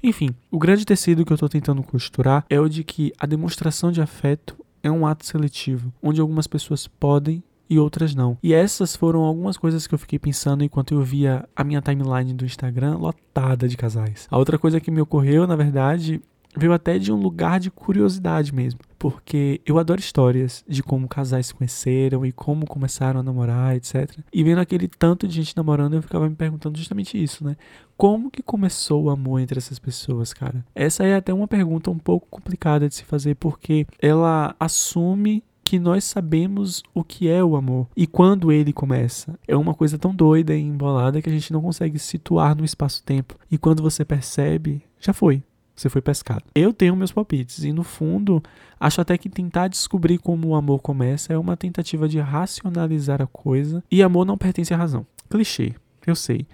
Enfim, 0.03 0.29
o 0.49 0.57
grande 0.57 0.85
tecido 0.85 1.23
que 1.23 1.31
eu 1.31 1.35
estou 1.35 1.49
tentando 1.49 1.83
costurar 1.83 2.45
é 2.49 2.59
o 2.59 2.67
de 2.67 2.83
que 2.83 3.13
a 3.19 3.25
demonstração 3.25 3.91
de 3.91 4.01
afeto 4.01 4.55
é 4.81 4.89
um 4.89 5.05
ato 5.05 5.25
seletivo, 5.25 5.93
onde 6.01 6.19
algumas 6.19 6.47
pessoas 6.47 6.87
podem 6.87 7.43
e 7.69 7.79
outras 7.79 8.13
não. 8.13 8.37
E 8.43 8.53
essas 8.53 8.95
foram 8.95 9.21
algumas 9.21 9.55
coisas 9.55 9.87
que 9.87 9.93
eu 9.95 9.99
fiquei 9.99 10.19
pensando 10.19 10.63
enquanto 10.63 10.93
eu 10.93 11.01
via 11.01 11.47
a 11.55 11.63
minha 11.63 11.81
timeline 11.81 12.33
do 12.33 12.45
Instagram 12.45 12.97
lotada 12.97 13.65
de 13.65 13.77
casais. 13.77 14.27
A 14.29 14.37
outra 14.37 14.59
coisa 14.59 14.81
que 14.81 14.91
me 14.91 14.99
ocorreu, 14.99 15.47
na 15.47 15.55
verdade, 15.55 16.21
veio 16.55 16.73
até 16.73 16.97
de 16.97 17.11
um 17.11 17.15
lugar 17.15 17.59
de 17.59 17.71
curiosidade 17.71 18.53
mesmo, 18.53 18.79
porque 18.99 19.61
eu 19.65 19.77
adoro 19.77 19.99
histórias 19.99 20.63
de 20.67 20.83
como 20.83 21.07
casais 21.07 21.47
se 21.47 21.53
conheceram 21.53 22.25
e 22.25 22.31
como 22.31 22.65
começaram 22.65 23.19
a 23.19 23.23
namorar, 23.23 23.75
etc. 23.75 24.19
E 24.33 24.43
vendo 24.43 24.59
aquele 24.59 24.87
tanto 24.87 25.27
de 25.27 25.35
gente 25.35 25.55
namorando, 25.55 25.95
eu 25.95 26.01
ficava 26.01 26.29
me 26.29 26.35
perguntando 26.35 26.77
justamente 26.77 27.21
isso, 27.21 27.43
né? 27.43 27.55
Como 27.97 28.31
que 28.31 28.41
começou 28.41 29.03
o 29.03 29.09
amor 29.09 29.39
entre 29.39 29.57
essas 29.57 29.79
pessoas, 29.79 30.33
cara? 30.33 30.65
Essa 30.73 31.03
é 31.03 31.15
até 31.15 31.33
uma 31.33 31.47
pergunta 31.47 31.91
um 31.91 31.97
pouco 31.97 32.27
complicada 32.29 32.87
de 32.87 32.95
se 32.95 33.03
fazer, 33.03 33.35
porque 33.35 33.85
ela 33.99 34.55
assume 34.59 35.43
que 35.63 35.79
nós 35.79 36.03
sabemos 36.03 36.83
o 36.93 37.03
que 37.03 37.29
é 37.29 37.41
o 37.41 37.55
amor 37.55 37.87
e 37.95 38.05
quando 38.05 38.51
ele 38.51 38.73
começa. 38.73 39.39
É 39.47 39.55
uma 39.55 39.73
coisa 39.73 39.97
tão 39.97 40.13
doida 40.13 40.53
e 40.53 40.61
embolada 40.61 41.21
que 41.21 41.29
a 41.29 41.31
gente 41.31 41.53
não 41.53 41.61
consegue 41.61 41.97
situar 41.97 42.55
no 42.57 42.65
espaço-tempo. 42.65 43.37
E 43.49 43.57
quando 43.57 43.81
você 43.81 44.03
percebe, 44.03 44.83
já 44.99 45.13
foi 45.13 45.43
você 45.81 45.89
foi 45.89 46.01
pescado. 46.01 46.43
Eu 46.53 46.73
tenho 46.73 46.95
meus 46.95 47.11
palpites 47.11 47.63
e 47.63 47.73
no 47.73 47.83
fundo 47.83 48.41
acho 48.79 49.01
até 49.01 49.17
que 49.17 49.29
tentar 49.29 49.67
descobrir 49.67 50.17
como 50.17 50.49
o 50.49 50.55
amor 50.55 50.79
começa 50.79 51.33
é 51.33 51.37
uma 51.37 51.57
tentativa 51.57 52.07
de 52.07 52.19
racionalizar 52.19 53.21
a 53.21 53.27
coisa 53.27 53.83
e 53.91 54.03
amor 54.03 54.25
não 54.25 54.37
pertence 54.37 54.73
à 54.73 54.77
razão. 54.77 55.05
Clichê, 55.29 55.73
eu 56.05 56.15
sei. 56.15 56.45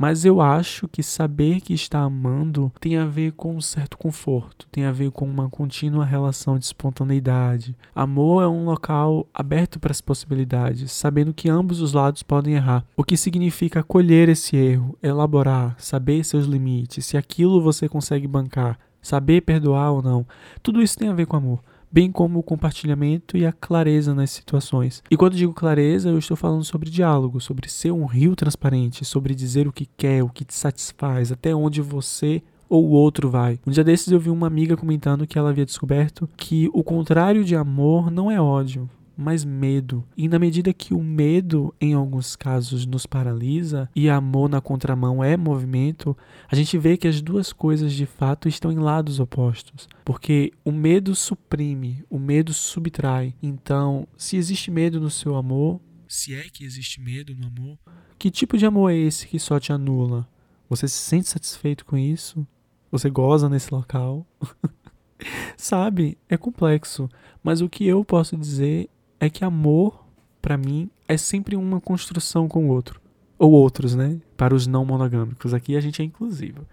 Mas 0.00 0.24
eu 0.24 0.40
acho 0.40 0.88
que 0.88 1.02
saber 1.02 1.60
que 1.60 1.74
está 1.74 1.98
amando 1.98 2.72
tem 2.80 2.96
a 2.96 3.04
ver 3.04 3.32
com 3.32 3.54
um 3.54 3.60
certo 3.60 3.98
conforto, 3.98 4.66
tem 4.72 4.86
a 4.86 4.92
ver 4.92 5.10
com 5.10 5.26
uma 5.26 5.50
contínua 5.50 6.06
relação 6.06 6.58
de 6.58 6.64
espontaneidade. 6.64 7.76
Amor 7.94 8.42
é 8.42 8.46
um 8.46 8.64
local 8.64 9.28
aberto 9.34 9.78
para 9.78 9.90
as 9.90 10.00
possibilidades, 10.00 10.90
sabendo 10.90 11.34
que 11.34 11.50
ambos 11.50 11.82
os 11.82 11.92
lados 11.92 12.22
podem 12.22 12.54
errar. 12.54 12.82
O 12.96 13.04
que 13.04 13.14
significa 13.14 13.80
acolher 13.80 14.30
esse 14.30 14.56
erro, 14.56 14.96
elaborar, 15.02 15.74
saber 15.76 16.24
seus 16.24 16.46
limites, 16.46 17.04
se 17.04 17.18
aquilo 17.18 17.60
você 17.60 17.86
consegue 17.86 18.26
bancar, 18.26 18.78
saber 19.02 19.42
perdoar 19.42 19.92
ou 19.92 20.00
não. 20.00 20.26
Tudo 20.62 20.80
isso 20.80 20.96
tem 20.96 21.10
a 21.10 21.14
ver 21.14 21.26
com 21.26 21.36
amor 21.36 21.60
bem 21.90 22.10
como 22.10 22.38
o 22.38 22.42
compartilhamento 22.42 23.36
e 23.36 23.44
a 23.44 23.52
clareza 23.52 24.14
nas 24.14 24.30
situações. 24.30 25.02
E 25.10 25.16
quando 25.16 25.36
digo 25.36 25.52
clareza, 25.52 26.08
eu 26.08 26.18
estou 26.18 26.36
falando 26.36 26.64
sobre 26.64 26.90
diálogo, 26.90 27.40
sobre 27.40 27.68
ser 27.68 27.90
um 27.90 28.06
rio 28.06 28.36
transparente, 28.36 29.04
sobre 29.04 29.34
dizer 29.34 29.66
o 29.66 29.72
que 29.72 29.86
quer, 29.96 30.22
o 30.22 30.28
que 30.28 30.44
te 30.44 30.54
satisfaz, 30.54 31.32
até 31.32 31.54
onde 31.54 31.80
você 31.80 32.42
ou 32.68 32.86
o 32.86 32.90
outro 32.92 33.28
vai. 33.28 33.58
Um 33.66 33.70
dia 33.72 33.82
desses 33.82 34.12
eu 34.12 34.20
vi 34.20 34.30
uma 34.30 34.46
amiga 34.46 34.76
comentando 34.76 35.26
que 35.26 35.36
ela 35.36 35.50
havia 35.50 35.66
descoberto 35.66 36.28
que 36.36 36.70
o 36.72 36.84
contrário 36.84 37.44
de 37.44 37.56
amor 37.56 38.10
não 38.10 38.30
é 38.30 38.40
ódio, 38.40 38.88
mas 39.20 39.44
medo. 39.44 40.02
E 40.16 40.26
na 40.28 40.38
medida 40.38 40.72
que 40.72 40.94
o 40.94 41.02
medo, 41.02 41.74
em 41.78 41.92
alguns 41.92 42.34
casos, 42.34 42.86
nos 42.86 43.04
paralisa 43.04 43.88
e 43.94 44.08
amor 44.08 44.48
na 44.48 44.60
contramão 44.60 45.22
é 45.22 45.36
movimento, 45.36 46.16
a 46.48 46.56
gente 46.56 46.78
vê 46.78 46.96
que 46.96 47.06
as 47.06 47.20
duas 47.20 47.52
coisas 47.52 47.92
de 47.92 48.06
fato 48.06 48.48
estão 48.48 48.72
em 48.72 48.78
lados 48.78 49.20
opostos. 49.20 49.86
Porque 50.04 50.52
o 50.64 50.72
medo 50.72 51.14
suprime, 51.14 52.02
o 52.08 52.18
medo 52.18 52.54
subtrai. 52.54 53.34
Então, 53.42 54.08
se 54.16 54.36
existe 54.36 54.70
medo 54.70 54.98
no 54.98 55.10
seu 55.10 55.36
amor. 55.36 55.80
Se 56.08 56.34
é 56.34 56.44
que 56.44 56.64
existe 56.64 57.00
medo 57.00 57.34
no 57.36 57.46
amor. 57.46 57.78
Que 58.18 58.30
tipo 58.30 58.56
de 58.56 58.64
amor 58.64 58.90
é 58.90 58.96
esse 58.96 59.26
que 59.26 59.38
só 59.38 59.60
te 59.60 59.72
anula? 59.72 60.26
Você 60.68 60.88
se 60.88 60.96
sente 60.96 61.28
satisfeito 61.28 61.84
com 61.84 61.96
isso? 61.96 62.46
Você 62.90 63.10
goza 63.10 63.48
nesse 63.48 63.72
local? 63.72 64.26
Sabe? 65.56 66.16
É 66.28 66.38
complexo. 66.38 67.08
Mas 67.42 67.60
o 67.60 67.68
que 67.68 67.86
eu 67.86 68.02
posso 68.04 68.36
dizer 68.36 68.88
é 69.20 69.28
que 69.28 69.44
amor, 69.44 70.04
para 70.40 70.56
mim, 70.56 70.90
é 71.06 71.16
sempre 71.16 71.54
uma 71.54 71.80
construção 71.80 72.48
com 72.48 72.66
o 72.66 72.68
outro. 72.68 73.00
Ou 73.38 73.52
outros, 73.52 73.94
né? 73.94 74.18
Para 74.36 74.54
os 74.54 74.66
não 74.66 74.84
monogâmicos. 74.84 75.54
Aqui 75.54 75.76
a 75.76 75.80
gente 75.80 76.02
é 76.02 76.04
inclusivo. 76.04 76.66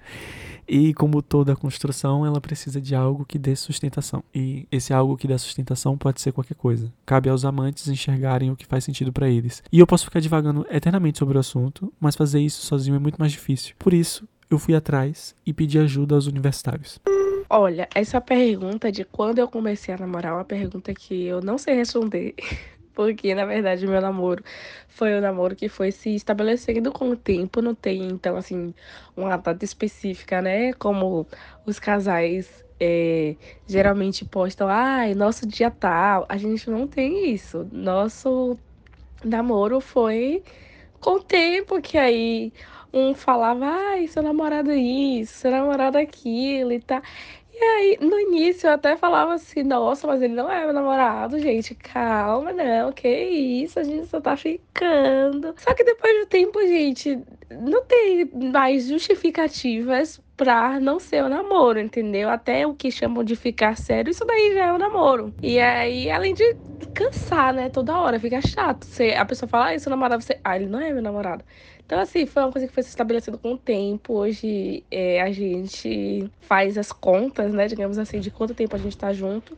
E 0.67 0.93
como 0.93 1.21
toda 1.21 1.55
construção, 1.55 2.25
ela 2.25 2.41
precisa 2.41 2.81
de 2.81 2.93
algo 2.93 3.25
que 3.25 3.39
dê 3.39 3.55
sustentação. 3.55 4.21
E 4.35 4.67
esse 4.69 4.93
algo 4.93 5.15
que 5.15 5.27
dê 5.27 5.37
sustentação 5.37 5.97
pode 5.97 6.19
ser 6.19 6.33
qualquer 6.33 6.55
coisa. 6.55 6.91
Cabe 7.05 7.29
aos 7.29 7.45
amantes 7.45 7.87
enxergarem 7.87 8.51
o 8.51 8.55
que 8.55 8.65
faz 8.65 8.83
sentido 8.83 9.13
para 9.13 9.29
eles. 9.29 9.63
E 9.71 9.79
eu 9.79 9.87
posso 9.87 10.05
ficar 10.05 10.19
divagando 10.19 10.65
eternamente 10.69 11.19
sobre 11.19 11.37
o 11.37 11.39
assunto, 11.39 11.93
mas 11.99 12.17
fazer 12.17 12.41
isso 12.41 12.65
sozinho 12.65 12.95
é 12.95 12.99
muito 12.99 13.17
mais 13.17 13.31
difícil. 13.31 13.75
Por 13.79 13.93
isso, 13.93 14.27
eu 14.49 14.59
fui 14.59 14.75
atrás 14.75 15.33
e 15.45 15.53
pedi 15.53 15.79
ajuda 15.79 16.15
aos 16.15 16.27
universitários. 16.27 16.99
Olha, 17.49 17.87
essa 17.95 18.19
pergunta 18.19 18.91
de 18.91 19.05
quando 19.05 19.39
eu 19.39 19.47
comecei 19.47 19.93
a 19.93 19.97
namorar 19.97 20.33
é 20.33 20.35
uma 20.35 20.43
pergunta 20.45 20.93
que 20.93 21.25
eu 21.25 21.41
não 21.41 21.57
sei 21.57 21.75
responder. 21.75 22.35
Porque, 22.93 23.33
na 23.35 23.45
verdade, 23.45 23.85
meu 23.87 24.01
namoro 24.01 24.43
foi 24.87 25.13
um 25.15 25.21
namoro 25.21 25.55
que 25.55 25.69
foi 25.69 25.91
se 25.91 26.15
estabelecendo 26.15 26.91
com 26.91 27.09
o 27.11 27.15
tempo. 27.15 27.61
Não 27.61 27.75
tem, 27.75 28.07
então, 28.07 28.35
assim, 28.35 28.73
uma 29.15 29.37
data 29.37 29.63
específica, 29.63 30.41
né? 30.41 30.73
Como 30.73 31.27
os 31.65 31.79
casais 31.79 32.65
é, 32.79 33.35
geralmente 33.67 34.25
postam, 34.25 34.67
ai, 34.67 35.11
ah, 35.11 35.15
nosso 35.15 35.47
dia 35.47 35.69
tal. 35.71 36.25
A 36.27 36.37
gente 36.37 36.69
não 36.69 36.87
tem 36.87 37.31
isso. 37.33 37.67
Nosso 37.71 38.57
namoro 39.23 39.79
foi 39.81 40.43
com 40.99 41.17
o 41.17 41.23
tempo 41.23 41.81
que 41.81 41.97
aí 41.97 42.53
um 42.93 43.13
falava, 43.13 43.65
ai, 43.65 44.07
seu 44.07 44.23
namorado 44.23 44.71
isso, 44.73 45.33
seu 45.33 45.51
namorado 45.51 45.97
aquilo 45.97 46.71
e 46.71 46.79
tal. 46.79 47.01
E 47.59 47.63
aí, 47.63 47.97
no 48.01 48.19
início, 48.19 48.67
eu 48.67 48.73
até 48.73 48.95
falava 48.95 49.33
assim, 49.33 49.63
nossa, 49.63 50.05
mas 50.05 50.21
ele 50.21 50.35
não 50.35 50.49
é 50.51 50.63
meu 50.63 50.73
namorado, 50.73 51.39
gente. 51.39 51.73
Calma, 51.73 52.53
não, 52.53 52.91
que 52.93 53.07
isso, 53.09 53.79
a 53.79 53.83
gente 53.83 54.05
só 54.07 54.21
tá 54.21 54.37
ficando. 54.37 55.55
Só 55.57 55.73
que 55.73 55.83
depois 55.83 56.19
do 56.19 56.27
tempo, 56.27 56.59
gente, 56.61 57.19
não 57.49 57.83
tem 57.83 58.29
mais 58.51 58.85
justificativas 58.87 60.21
pra 60.35 60.79
não 60.79 60.99
ser 60.99 61.23
o 61.23 61.29
namoro, 61.29 61.79
entendeu? 61.79 62.29
Até 62.29 62.67
o 62.67 62.75
que 62.75 62.91
chamam 62.91 63.23
de 63.23 63.35
ficar 63.35 63.75
sério, 63.75 64.11
isso 64.11 64.23
daí 64.25 64.53
já 64.53 64.65
é 64.67 64.73
o 64.73 64.77
namoro. 64.77 65.33
E 65.41 65.59
aí, 65.59 66.11
além 66.11 66.35
de 66.35 66.43
cansar, 66.93 67.53
né, 67.53 67.69
toda 67.69 67.97
hora, 67.99 68.19
fica 68.19 68.39
chato. 68.41 68.85
Você, 68.85 69.11
a 69.15 69.25
pessoa 69.25 69.49
fala, 69.49 69.71
ah, 69.73 69.79
seu 69.79 69.89
namorado, 69.89 70.21
você. 70.21 70.39
Ah, 70.43 70.55
ele 70.55 70.67
não 70.67 70.79
é 70.79 70.93
meu 70.93 71.01
namorado. 71.01 71.43
Então, 71.87 72.01
assim, 72.01 72.25
foi 72.25 72.43
uma 72.43 72.51
coisa 72.51 72.67
que 72.67 72.73
foi 72.73 72.83
se 72.83 72.89
estabelecendo 72.89 73.37
com 73.37 73.53
o 73.53 73.57
tempo. 73.57 74.15
Hoje 74.15 74.83
é, 74.91 75.21
a 75.21 75.31
gente 75.31 76.29
faz 76.41 76.77
as 76.77 76.91
contas, 76.91 77.53
né, 77.53 77.65
digamos 77.65 77.97
assim, 77.97 78.19
de 78.19 78.29
quanto 78.29 78.53
tempo 78.53 78.75
a 78.75 78.79
gente 78.79 78.97
tá 78.97 79.13
junto. 79.13 79.57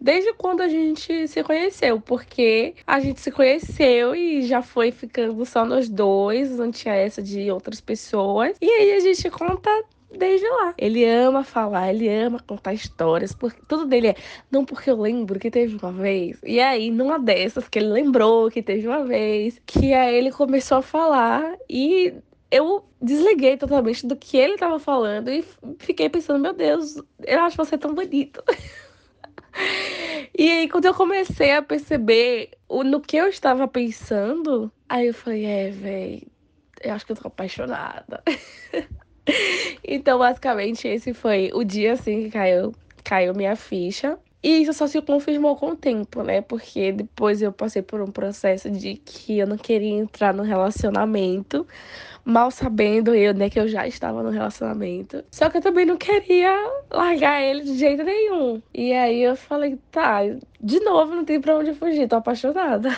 Desde 0.00 0.32
quando 0.34 0.60
a 0.60 0.68
gente 0.68 1.26
se 1.26 1.42
conheceu, 1.42 2.00
porque 2.00 2.76
a 2.86 3.00
gente 3.00 3.20
se 3.20 3.32
conheceu 3.32 4.14
e 4.14 4.42
já 4.42 4.62
foi 4.62 4.92
ficando 4.92 5.44
só 5.44 5.64
nós 5.64 5.88
dois, 5.88 6.56
não 6.56 6.70
tinha 6.70 6.94
essa 6.94 7.20
de 7.20 7.50
outras 7.50 7.80
pessoas. 7.80 8.56
E 8.60 8.70
aí 8.70 8.92
a 8.92 9.00
gente 9.00 9.28
conta 9.28 9.68
desde 10.18 10.46
lá. 10.48 10.74
Ele 10.78 11.04
ama 11.04 11.44
falar, 11.44 11.92
ele 11.92 12.08
ama 12.08 12.38
contar 12.46 12.72
histórias, 12.72 13.32
porque 13.32 13.60
tudo 13.68 13.86
dele 13.86 14.08
é 14.08 14.14
não 14.50 14.64
porque 14.64 14.90
eu 14.90 15.00
lembro 15.00 15.38
que 15.38 15.50
teve 15.50 15.76
uma 15.76 15.92
vez. 15.92 16.38
E 16.44 16.60
aí, 16.60 16.90
numa 16.90 17.18
dessas 17.18 17.68
que 17.68 17.78
ele 17.78 17.88
lembrou 17.88 18.50
que 18.50 18.62
teve 18.62 18.86
uma 18.86 19.04
vez, 19.04 19.60
que 19.66 19.92
aí 19.92 20.14
ele 20.14 20.30
começou 20.30 20.78
a 20.78 20.82
falar 20.82 21.56
e 21.68 22.14
eu 22.50 22.84
desliguei 23.02 23.56
totalmente 23.56 24.06
do 24.06 24.16
que 24.16 24.36
ele 24.36 24.56
tava 24.56 24.78
falando 24.78 25.28
e 25.28 25.44
fiquei 25.78 26.08
pensando, 26.08 26.38
meu 26.38 26.52
Deus, 26.52 26.96
eu 27.26 27.40
acho 27.40 27.56
você 27.56 27.76
tão 27.76 27.94
bonito. 27.94 28.42
e 30.38 30.50
aí, 30.50 30.68
quando 30.68 30.84
eu 30.84 30.94
comecei 30.94 31.52
a 31.52 31.62
perceber 31.62 32.50
o, 32.68 32.84
no 32.84 33.00
que 33.00 33.16
eu 33.16 33.26
estava 33.28 33.66
pensando, 33.66 34.70
aí 34.88 35.08
eu 35.08 35.14
falei, 35.14 35.44
é, 35.44 35.70
velho, 35.70 36.26
eu 36.82 36.92
acho 36.92 37.06
que 37.06 37.12
eu 37.12 37.16
tô 37.16 37.28
apaixonada. 37.28 38.22
então, 39.82 40.18
basicamente, 40.18 40.86
esse 40.88 41.14
foi 41.14 41.50
o 41.52 41.64
dia 41.64 41.92
assim 41.94 42.24
que 42.24 42.30
caiu, 42.30 42.74
caiu 43.02 43.34
minha 43.34 43.56
ficha. 43.56 44.18
E 44.42 44.60
isso 44.60 44.74
só 44.74 44.86
se 44.86 45.00
confirmou 45.00 45.56
com 45.56 45.70
o 45.70 45.76
tempo, 45.76 46.22
né? 46.22 46.42
Porque 46.42 46.92
depois 46.92 47.40
eu 47.40 47.50
passei 47.50 47.80
por 47.80 48.02
um 48.02 48.08
processo 48.08 48.70
de 48.70 48.96
que 48.96 49.38
eu 49.38 49.46
não 49.46 49.56
queria 49.56 49.96
entrar 49.96 50.34
no 50.34 50.42
relacionamento, 50.42 51.66
mal 52.22 52.50
sabendo 52.50 53.14
eu, 53.14 53.32
né, 53.32 53.48
que 53.48 53.58
eu 53.58 53.66
já 53.66 53.86
estava 53.86 54.22
no 54.22 54.28
relacionamento. 54.28 55.24
Só 55.30 55.48
que 55.48 55.56
eu 55.56 55.62
também 55.62 55.86
não 55.86 55.96
queria 55.96 56.54
largar 56.90 57.42
ele 57.42 57.62
de 57.62 57.78
jeito 57.78 58.04
nenhum. 58.04 58.60
E 58.74 58.92
aí 58.92 59.22
eu 59.22 59.34
falei, 59.34 59.78
tá, 59.90 60.20
de 60.60 60.80
novo, 60.80 61.14
não 61.14 61.24
tem 61.24 61.40
pra 61.40 61.56
onde 61.56 61.72
fugir, 61.72 62.06
tô 62.06 62.16
apaixonada. 62.16 62.90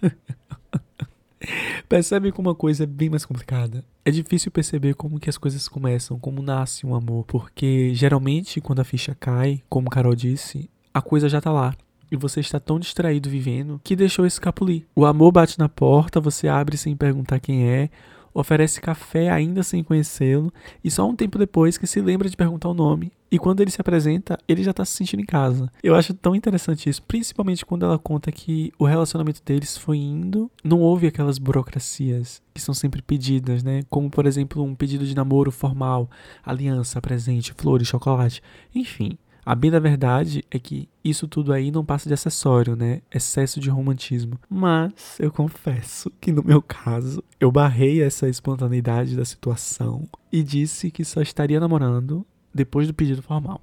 Percebe 1.88 2.30
como 2.30 2.48
uma 2.48 2.54
coisa 2.54 2.84
é 2.84 2.86
bem 2.86 3.10
mais 3.10 3.24
complicada. 3.24 3.84
É 4.08 4.10
difícil 4.10 4.50
perceber 4.50 4.94
como 4.94 5.20
que 5.20 5.28
as 5.28 5.36
coisas 5.36 5.68
começam, 5.68 6.18
como 6.18 6.40
nasce 6.40 6.86
um 6.86 6.94
amor, 6.94 7.26
porque 7.26 7.92
geralmente 7.94 8.58
quando 8.58 8.80
a 8.80 8.84
ficha 8.84 9.14
cai, 9.14 9.60
como 9.68 9.90
Carol 9.90 10.14
disse, 10.14 10.70
a 10.94 11.02
coisa 11.02 11.28
já 11.28 11.42
tá 11.42 11.52
lá. 11.52 11.74
E 12.10 12.16
você 12.16 12.40
está 12.40 12.58
tão 12.58 12.80
distraído 12.80 13.28
vivendo 13.28 13.78
que 13.84 13.94
deixou 13.94 14.24
escapulir. 14.24 14.86
O 14.96 15.04
amor 15.04 15.30
bate 15.30 15.58
na 15.58 15.68
porta, 15.68 16.22
você 16.22 16.48
abre 16.48 16.78
sem 16.78 16.96
perguntar 16.96 17.38
quem 17.38 17.68
é, 17.68 17.90
oferece 18.40 18.80
café 18.80 19.30
ainda 19.30 19.62
sem 19.62 19.82
conhecê-lo 19.82 20.52
e 20.82 20.90
só 20.90 21.08
um 21.08 21.16
tempo 21.16 21.38
depois 21.38 21.76
que 21.76 21.86
se 21.86 22.00
lembra 22.00 22.28
de 22.28 22.36
perguntar 22.36 22.68
o 22.68 22.74
nome. 22.74 23.12
E 23.30 23.38
quando 23.38 23.60
ele 23.60 23.70
se 23.70 23.80
apresenta, 23.80 24.38
ele 24.48 24.62
já 24.62 24.72
tá 24.72 24.84
se 24.84 24.92
sentindo 24.92 25.20
em 25.20 25.26
casa. 25.26 25.70
Eu 25.82 25.94
acho 25.94 26.14
tão 26.14 26.34
interessante 26.34 26.88
isso, 26.88 27.02
principalmente 27.02 27.66
quando 27.66 27.84
ela 27.84 27.98
conta 27.98 28.32
que 28.32 28.72
o 28.78 28.86
relacionamento 28.86 29.42
deles 29.44 29.76
foi 29.76 29.98
indo, 29.98 30.50
não 30.64 30.80
houve 30.80 31.06
aquelas 31.06 31.36
burocracias 31.36 32.40
que 32.54 32.60
são 32.60 32.72
sempre 32.72 33.02
pedidas, 33.02 33.62
né? 33.62 33.82
Como, 33.90 34.08
por 34.08 34.26
exemplo, 34.26 34.62
um 34.62 34.74
pedido 34.74 35.04
de 35.04 35.14
namoro 35.14 35.50
formal, 35.50 36.08
aliança, 36.42 37.02
presente, 37.02 37.52
flores, 37.52 37.88
chocolate, 37.88 38.42
enfim. 38.74 39.18
A 39.48 39.54
bem 39.54 39.70
da 39.70 39.78
verdade 39.78 40.44
é 40.50 40.58
que 40.58 40.90
isso 41.02 41.26
tudo 41.26 41.54
aí 41.54 41.70
não 41.70 41.82
passa 41.82 42.06
de 42.06 42.12
acessório, 42.12 42.76
né? 42.76 43.00
Excesso 43.10 43.58
de 43.58 43.70
romantismo. 43.70 44.38
Mas 44.46 45.16
eu 45.18 45.32
confesso 45.32 46.12
que 46.20 46.30
no 46.30 46.44
meu 46.44 46.60
caso, 46.60 47.24
eu 47.40 47.50
barrei 47.50 48.02
essa 48.02 48.28
espontaneidade 48.28 49.16
da 49.16 49.24
situação 49.24 50.06
e 50.30 50.42
disse 50.42 50.90
que 50.90 51.02
só 51.02 51.22
estaria 51.22 51.58
namorando 51.58 52.26
depois 52.52 52.86
do 52.86 52.92
pedido 52.92 53.22
formal. 53.22 53.62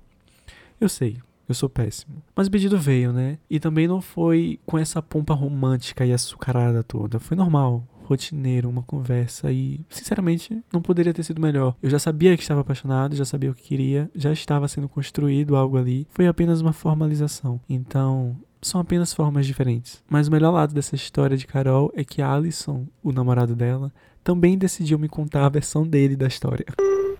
Eu 0.81 0.89
sei, 0.89 1.19
eu 1.47 1.53
sou 1.53 1.69
péssimo. 1.69 2.15
Mas 2.35 2.47
o 2.47 2.51
pedido 2.51 2.79
veio, 2.79 3.13
né? 3.13 3.37
E 3.47 3.59
também 3.59 3.87
não 3.87 4.01
foi 4.01 4.59
com 4.65 4.79
essa 4.79 5.03
pompa 5.03 5.35
romântica 5.35 6.03
e 6.03 6.11
açucarada 6.11 6.81
toda. 6.81 7.19
Foi 7.19 7.37
normal 7.37 7.87
rotineiro, 8.05 8.69
uma 8.69 8.83
conversa 8.83 9.51
e, 9.51 9.81
sinceramente, 9.89 10.61
não 10.71 10.81
poderia 10.81 11.13
ter 11.13 11.23
sido 11.23 11.41
melhor. 11.41 11.75
Eu 11.81 11.89
já 11.89 11.99
sabia 11.99 12.35
que 12.35 12.43
estava 12.43 12.61
apaixonado, 12.61 13.15
já 13.15 13.25
sabia 13.25 13.51
o 13.51 13.55
que 13.55 13.63
queria, 13.63 14.09
já 14.15 14.31
estava 14.31 14.67
sendo 14.67 14.87
construído 14.87 15.55
algo 15.55 15.77
ali. 15.77 16.07
Foi 16.11 16.27
apenas 16.27 16.61
uma 16.61 16.73
formalização. 16.73 17.59
Então, 17.69 18.35
são 18.61 18.81
apenas 18.81 19.13
formas 19.13 19.45
diferentes. 19.45 20.01
Mas 20.09 20.27
o 20.27 20.31
melhor 20.31 20.51
lado 20.51 20.73
dessa 20.73 20.95
história 20.95 21.37
de 21.37 21.45
Carol 21.45 21.91
é 21.95 22.03
que 22.03 22.21
Alison, 22.21 22.87
o 23.03 23.11
namorado 23.11 23.55
dela, 23.55 23.91
também 24.23 24.57
decidiu 24.57 24.97
me 24.97 25.07
contar 25.07 25.45
a 25.45 25.49
versão 25.49 25.87
dele 25.87 26.15
da 26.15 26.27
história. 26.27 26.65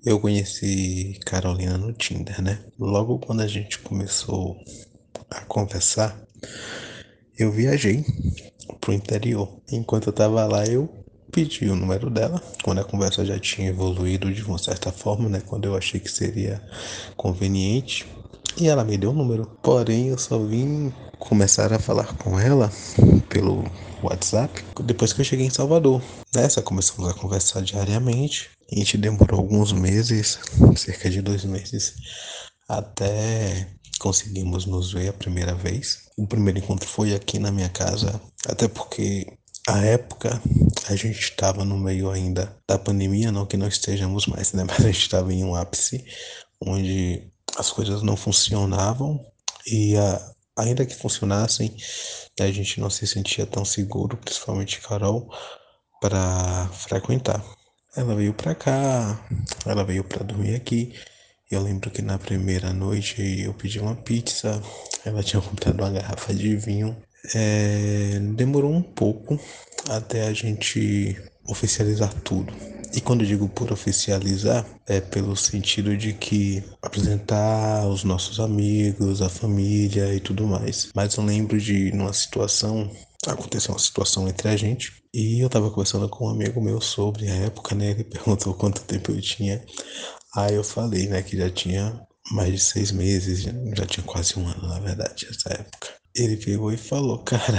Eu 0.04 0.20
conheci 0.20 1.18
Carolina 1.24 1.78
no 1.78 1.92
Tinder, 1.92 2.42
né? 2.42 2.58
Logo 2.78 3.18
quando 3.18 3.40
a 3.40 3.46
gente 3.46 3.78
começou 3.78 4.56
a 5.30 5.40
conversar, 5.42 6.20
eu 7.38 7.50
viajei 7.50 8.04
pro 8.80 8.92
interior. 8.92 9.48
Enquanto 9.70 10.08
eu 10.08 10.12
tava 10.12 10.44
lá, 10.44 10.64
eu 10.66 10.88
pedi 11.30 11.68
o 11.68 11.76
número 11.76 12.08
dela, 12.08 12.42
quando 12.62 12.80
a 12.80 12.84
conversa 12.84 13.24
já 13.24 13.38
tinha 13.38 13.68
evoluído 13.68 14.32
de 14.32 14.42
uma 14.42 14.58
certa 14.58 14.90
forma, 14.92 15.28
né? 15.28 15.42
Quando 15.44 15.66
eu 15.66 15.76
achei 15.76 16.00
que 16.00 16.10
seria 16.10 16.62
conveniente. 17.16 18.06
E 18.58 18.68
ela 18.68 18.84
me 18.84 18.96
deu 18.96 19.10
o 19.10 19.14
número. 19.14 19.46
Porém, 19.62 20.08
eu 20.08 20.18
só 20.18 20.38
vim 20.38 20.92
começar 21.18 21.72
a 21.72 21.78
falar 21.78 22.16
com 22.16 22.38
ela 22.38 22.70
pelo 23.28 23.64
WhatsApp 24.02 24.64
depois 24.82 25.12
que 25.12 25.20
eu 25.20 25.24
cheguei 25.24 25.46
em 25.46 25.50
Salvador. 25.50 26.00
Nessa 26.34 26.62
começamos 26.62 27.10
a 27.10 27.14
conversar 27.14 27.62
diariamente 27.62 28.50
A 28.70 28.74
gente 28.74 28.96
demorou 28.96 29.40
alguns 29.40 29.72
meses, 29.72 30.38
cerca 30.76 31.10
de 31.10 31.20
dois 31.22 31.44
meses, 31.44 31.94
até 32.68 33.68
conseguimos 33.98 34.66
nos 34.66 34.92
ver 34.92 35.08
a 35.08 35.12
primeira 35.12 35.54
vez. 35.54 36.08
O 36.16 36.26
primeiro 36.26 36.58
encontro 36.58 36.88
foi 36.88 37.14
aqui 37.14 37.38
na 37.38 37.50
minha 37.50 37.68
casa, 37.68 38.20
até 38.46 38.68
porque 38.68 39.26
a 39.66 39.78
época 39.84 40.40
a 40.88 40.94
gente 40.94 41.18
estava 41.18 41.64
no 41.64 41.76
meio 41.76 42.10
ainda 42.10 42.56
da 42.68 42.78
pandemia, 42.78 43.32
não 43.32 43.46
que 43.46 43.56
não 43.56 43.66
estejamos 43.66 44.26
mais, 44.26 44.52
né? 44.52 44.64
Mas 44.68 44.80
a 44.80 44.86
gente 44.86 45.00
estava 45.00 45.32
em 45.32 45.44
um 45.44 45.54
ápice 45.54 46.04
onde 46.60 47.30
as 47.58 47.70
coisas 47.70 48.02
não 48.02 48.16
funcionavam 48.16 49.20
e 49.66 49.96
a, 49.96 50.34
ainda 50.56 50.86
que 50.86 50.94
funcionassem, 50.94 51.76
a 52.40 52.50
gente 52.50 52.80
não 52.80 52.88
se 52.90 53.06
sentia 53.06 53.46
tão 53.46 53.64
seguro, 53.64 54.16
principalmente 54.16 54.80
Carol, 54.80 55.28
para 56.00 56.68
frequentar. 56.72 57.44
Ela 57.94 58.14
veio 58.14 58.34
para 58.34 58.54
cá, 58.54 59.26
ela 59.64 59.84
veio 59.84 60.04
para 60.04 60.22
dormir 60.22 60.54
aqui. 60.54 60.94
Eu 61.48 61.62
lembro 61.62 61.90
que 61.90 62.02
na 62.02 62.18
primeira 62.18 62.72
noite 62.72 63.40
eu 63.40 63.54
pedi 63.54 63.78
uma 63.78 63.94
pizza, 63.94 64.60
ela 65.04 65.22
tinha 65.22 65.40
comprado 65.40 65.78
uma 65.80 65.90
garrafa 65.90 66.34
de 66.34 66.56
vinho. 66.56 66.96
É, 67.34 68.18
demorou 68.34 68.72
um 68.72 68.82
pouco 68.82 69.38
até 69.88 70.26
a 70.26 70.32
gente 70.32 71.16
oficializar 71.48 72.12
tudo. 72.22 72.52
E 72.92 73.00
quando 73.00 73.20
eu 73.20 73.26
digo 73.26 73.48
por 73.48 73.70
oficializar, 73.70 74.66
é 74.88 75.00
pelo 75.00 75.36
sentido 75.36 75.96
de 75.96 76.14
que 76.14 76.64
apresentar 76.82 77.86
os 77.86 78.02
nossos 78.02 78.40
amigos, 78.40 79.22
a 79.22 79.28
família 79.28 80.12
e 80.14 80.18
tudo 80.18 80.46
mais. 80.46 80.90
Mas 80.96 81.14
eu 81.14 81.24
lembro 81.24 81.60
de 81.60 81.92
numa 81.92 82.12
situação 82.12 82.90
aconteceu 83.26 83.72
uma 83.72 83.78
situação 83.78 84.28
entre 84.28 84.48
a 84.48 84.56
gente 84.56 85.02
e 85.12 85.40
eu 85.40 85.48
tava 85.48 85.70
conversando 85.70 86.08
com 86.08 86.26
um 86.26 86.30
amigo 86.30 86.60
meu 86.60 86.80
sobre 86.80 87.28
a 87.28 87.34
época, 87.34 87.74
né? 87.74 87.90
Ele 87.90 88.04
perguntou 88.04 88.54
quanto 88.54 88.82
tempo 88.82 89.12
eu 89.12 89.20
tinha. 89.20 89.64
Aí 90.36 90.54
eu 90.54 90.62
falei, 90.62 91.08
né, 91.08 91.22
que 91.22 91.36
já 91.36 91.50
tinha 91.50 91.98
mais 92.30 92.52
de 92.52 92.60
seis 92.60 92.92
meses, 92.92 93.40
já 93.42 93.86
tinha 93.86 94.04
quase 94.04 94.38
um 94.38 94.46
ano, 94.46 94.68
na 94.68 94.78
verdade, 94.78 95.26
nessa 95.26 95.50
época. 95.54 95.88
Ele 96.14 96.36
pegou 96.36 96.72
e 96.72 96.76
falou, 96.76 97.18
cara, 97.20 97.58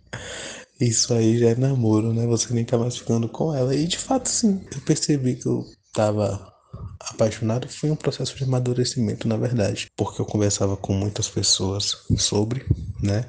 isso 0.80 1.14
aí 1.14 1.38
já 1.38 1.50
é 1.50 1.54
namoro, 1.54 2.12
né? 2.12 2.26
Você 2.26 2.52
nem 2.52 2.64
tá 2.64 2.76
mais 2.76 2.96
ficando 2.96 3.28
com 3.28 3.54
ela. 3.54 3.74
E 3.74 3.86
de 3.86 3.98
fato, 3.98 4.28
sim, 4.28 4.64
eu 4.72 4.80
percebi 4.82 5.36
que 5.36 5.46
eu 5.46 5.64
tava 5.94 6.52
apaixonado. 7.00 7.68
Foi 7.68 7.90
um 7.90 7.96
processo 7.96 8.36
de 8.36 8.44
amadurecimento, 8.44 9.26
na 9.26 9.36
verdade, 9.36 9.88
porque 9.96 10.20
eu 10.20 10.26
conversava 10.26 10.76
com 10.76 10.92
muitas 10.92 11.28
pessoas 11.28 11.96
sobre, 12.18 12.64
né? 13.02 13.24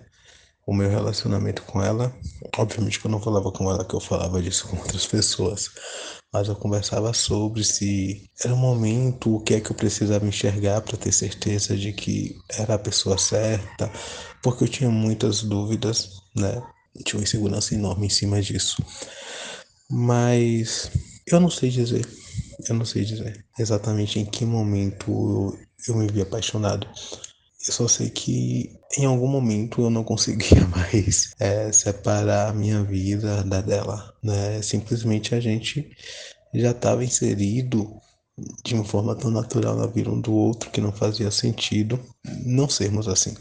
o 0.66 0.74
meu 0.74 0.90
relacionamento 0.90 1.64
com 1.64 1.82
ela. 1.82 2.14
Obviamente 2.58 3.00
que 3.00 3.06
eu 3.06 3.12
não 3.12 3.22
falava 3.22 3.52
com 3.52 3.70
ela 3.70 3.86
que 3.86 3.94
eu 3.94 4.00
falava 4.00 4.42
disso 4.42 4.68
com 4.68 4.78
outras 4.78 5.06
pessoas, 5.06 5.70
mas 6.34 6.48
eu 6.48 6.56
conversava 6.56 7.14
sobre 7.14 7.64
se 7.64 8.30
era 8.44 8.54
o 8.54 8.58
momento, 8.58 9.36
o 9.36 9.42
que 9.42 9.56
é 9.56 9.62
que 9.62 9.72
eu 9.72 9.76
precisava 9.76 10.26
enxergar 10.26 10.82
para 10.82 10.98
ter 10.98 11.12
certeza 11.12 11.76
de 11.76 11.92
que 11.94 12.38
era 12.50 12.76
a 12.76 12.80
pessoa 12.80 13.18
certa, 13.18 13.92
porque 14.42 14.64
eu 14.64 14.68
tinha 14.68 14.90
muitas 14.90 15.44
dúvidas, 15.44 16.22
né? 16.36 16.62
Tinha 17.06 17.20
uma 17.20 17.24
insegurança 17.24 17.76
enorme 17.76 18.08
em 18.08 18.10
cima 18.10 18.42
disso. 18.42 18.84
Mas 19.90 20.90
eu 21.28 21.40
não 21.40 21.50
sei 21.50 21.70
dizer, 21.70 22.08
eu 22.68 22.76
não 22.76 22.86
sei 22.86 23.04
dizer 23.04 23.46
exatamente 23.60 24.20
em 24.20 24.26
que 24.26 24.46
momento 24.46 25.58
eu 25.88 25.96
me 25.96 26.08
vi 26.08 26.22
apaixonado. 26.22 26.88
Eu 27.68 27.74
só 27.74 27.88
sei 27.88 28.10
que 28.10 28.76
em 28.98 29.06
algum 29.06 29.28
momento 29.28 29.82
eu 29.82 29.90
não 29.90 30.04
conseguia 30.04 30.66
mais 30.76 31.34
é, 31.40 31.72
separar 31.72 32.50
a 32.50 32.54
minha 32.54 32.84
vida 32.84 33.44
da 33.44 33.62
dela, 33.62 34.14
né? 34.24 34.62
Simplesmente 34.62 35.36
a 35.36 35.40
gente 35.40 35.90
já 36.54 36.72
estava 36.72 37.04
inserido 37.04 37.94
de 38.64 38.74
uma 38.74 38.84
forma 38.84 39.16
tão 39.16 39.30
natural 39.30 39.76
na 39.76 39.86
vida 39.86 40.10
um 40.10 40.20
do 40.20 40.34
outro 40.34 40.72
que 40.72 40.82
não 40.82 40.92
fazia 40.92 41.30
sentido 41.30 42.00
não 42.46 42.68
sermos 42.68 43.08
assim. 43.08 43.36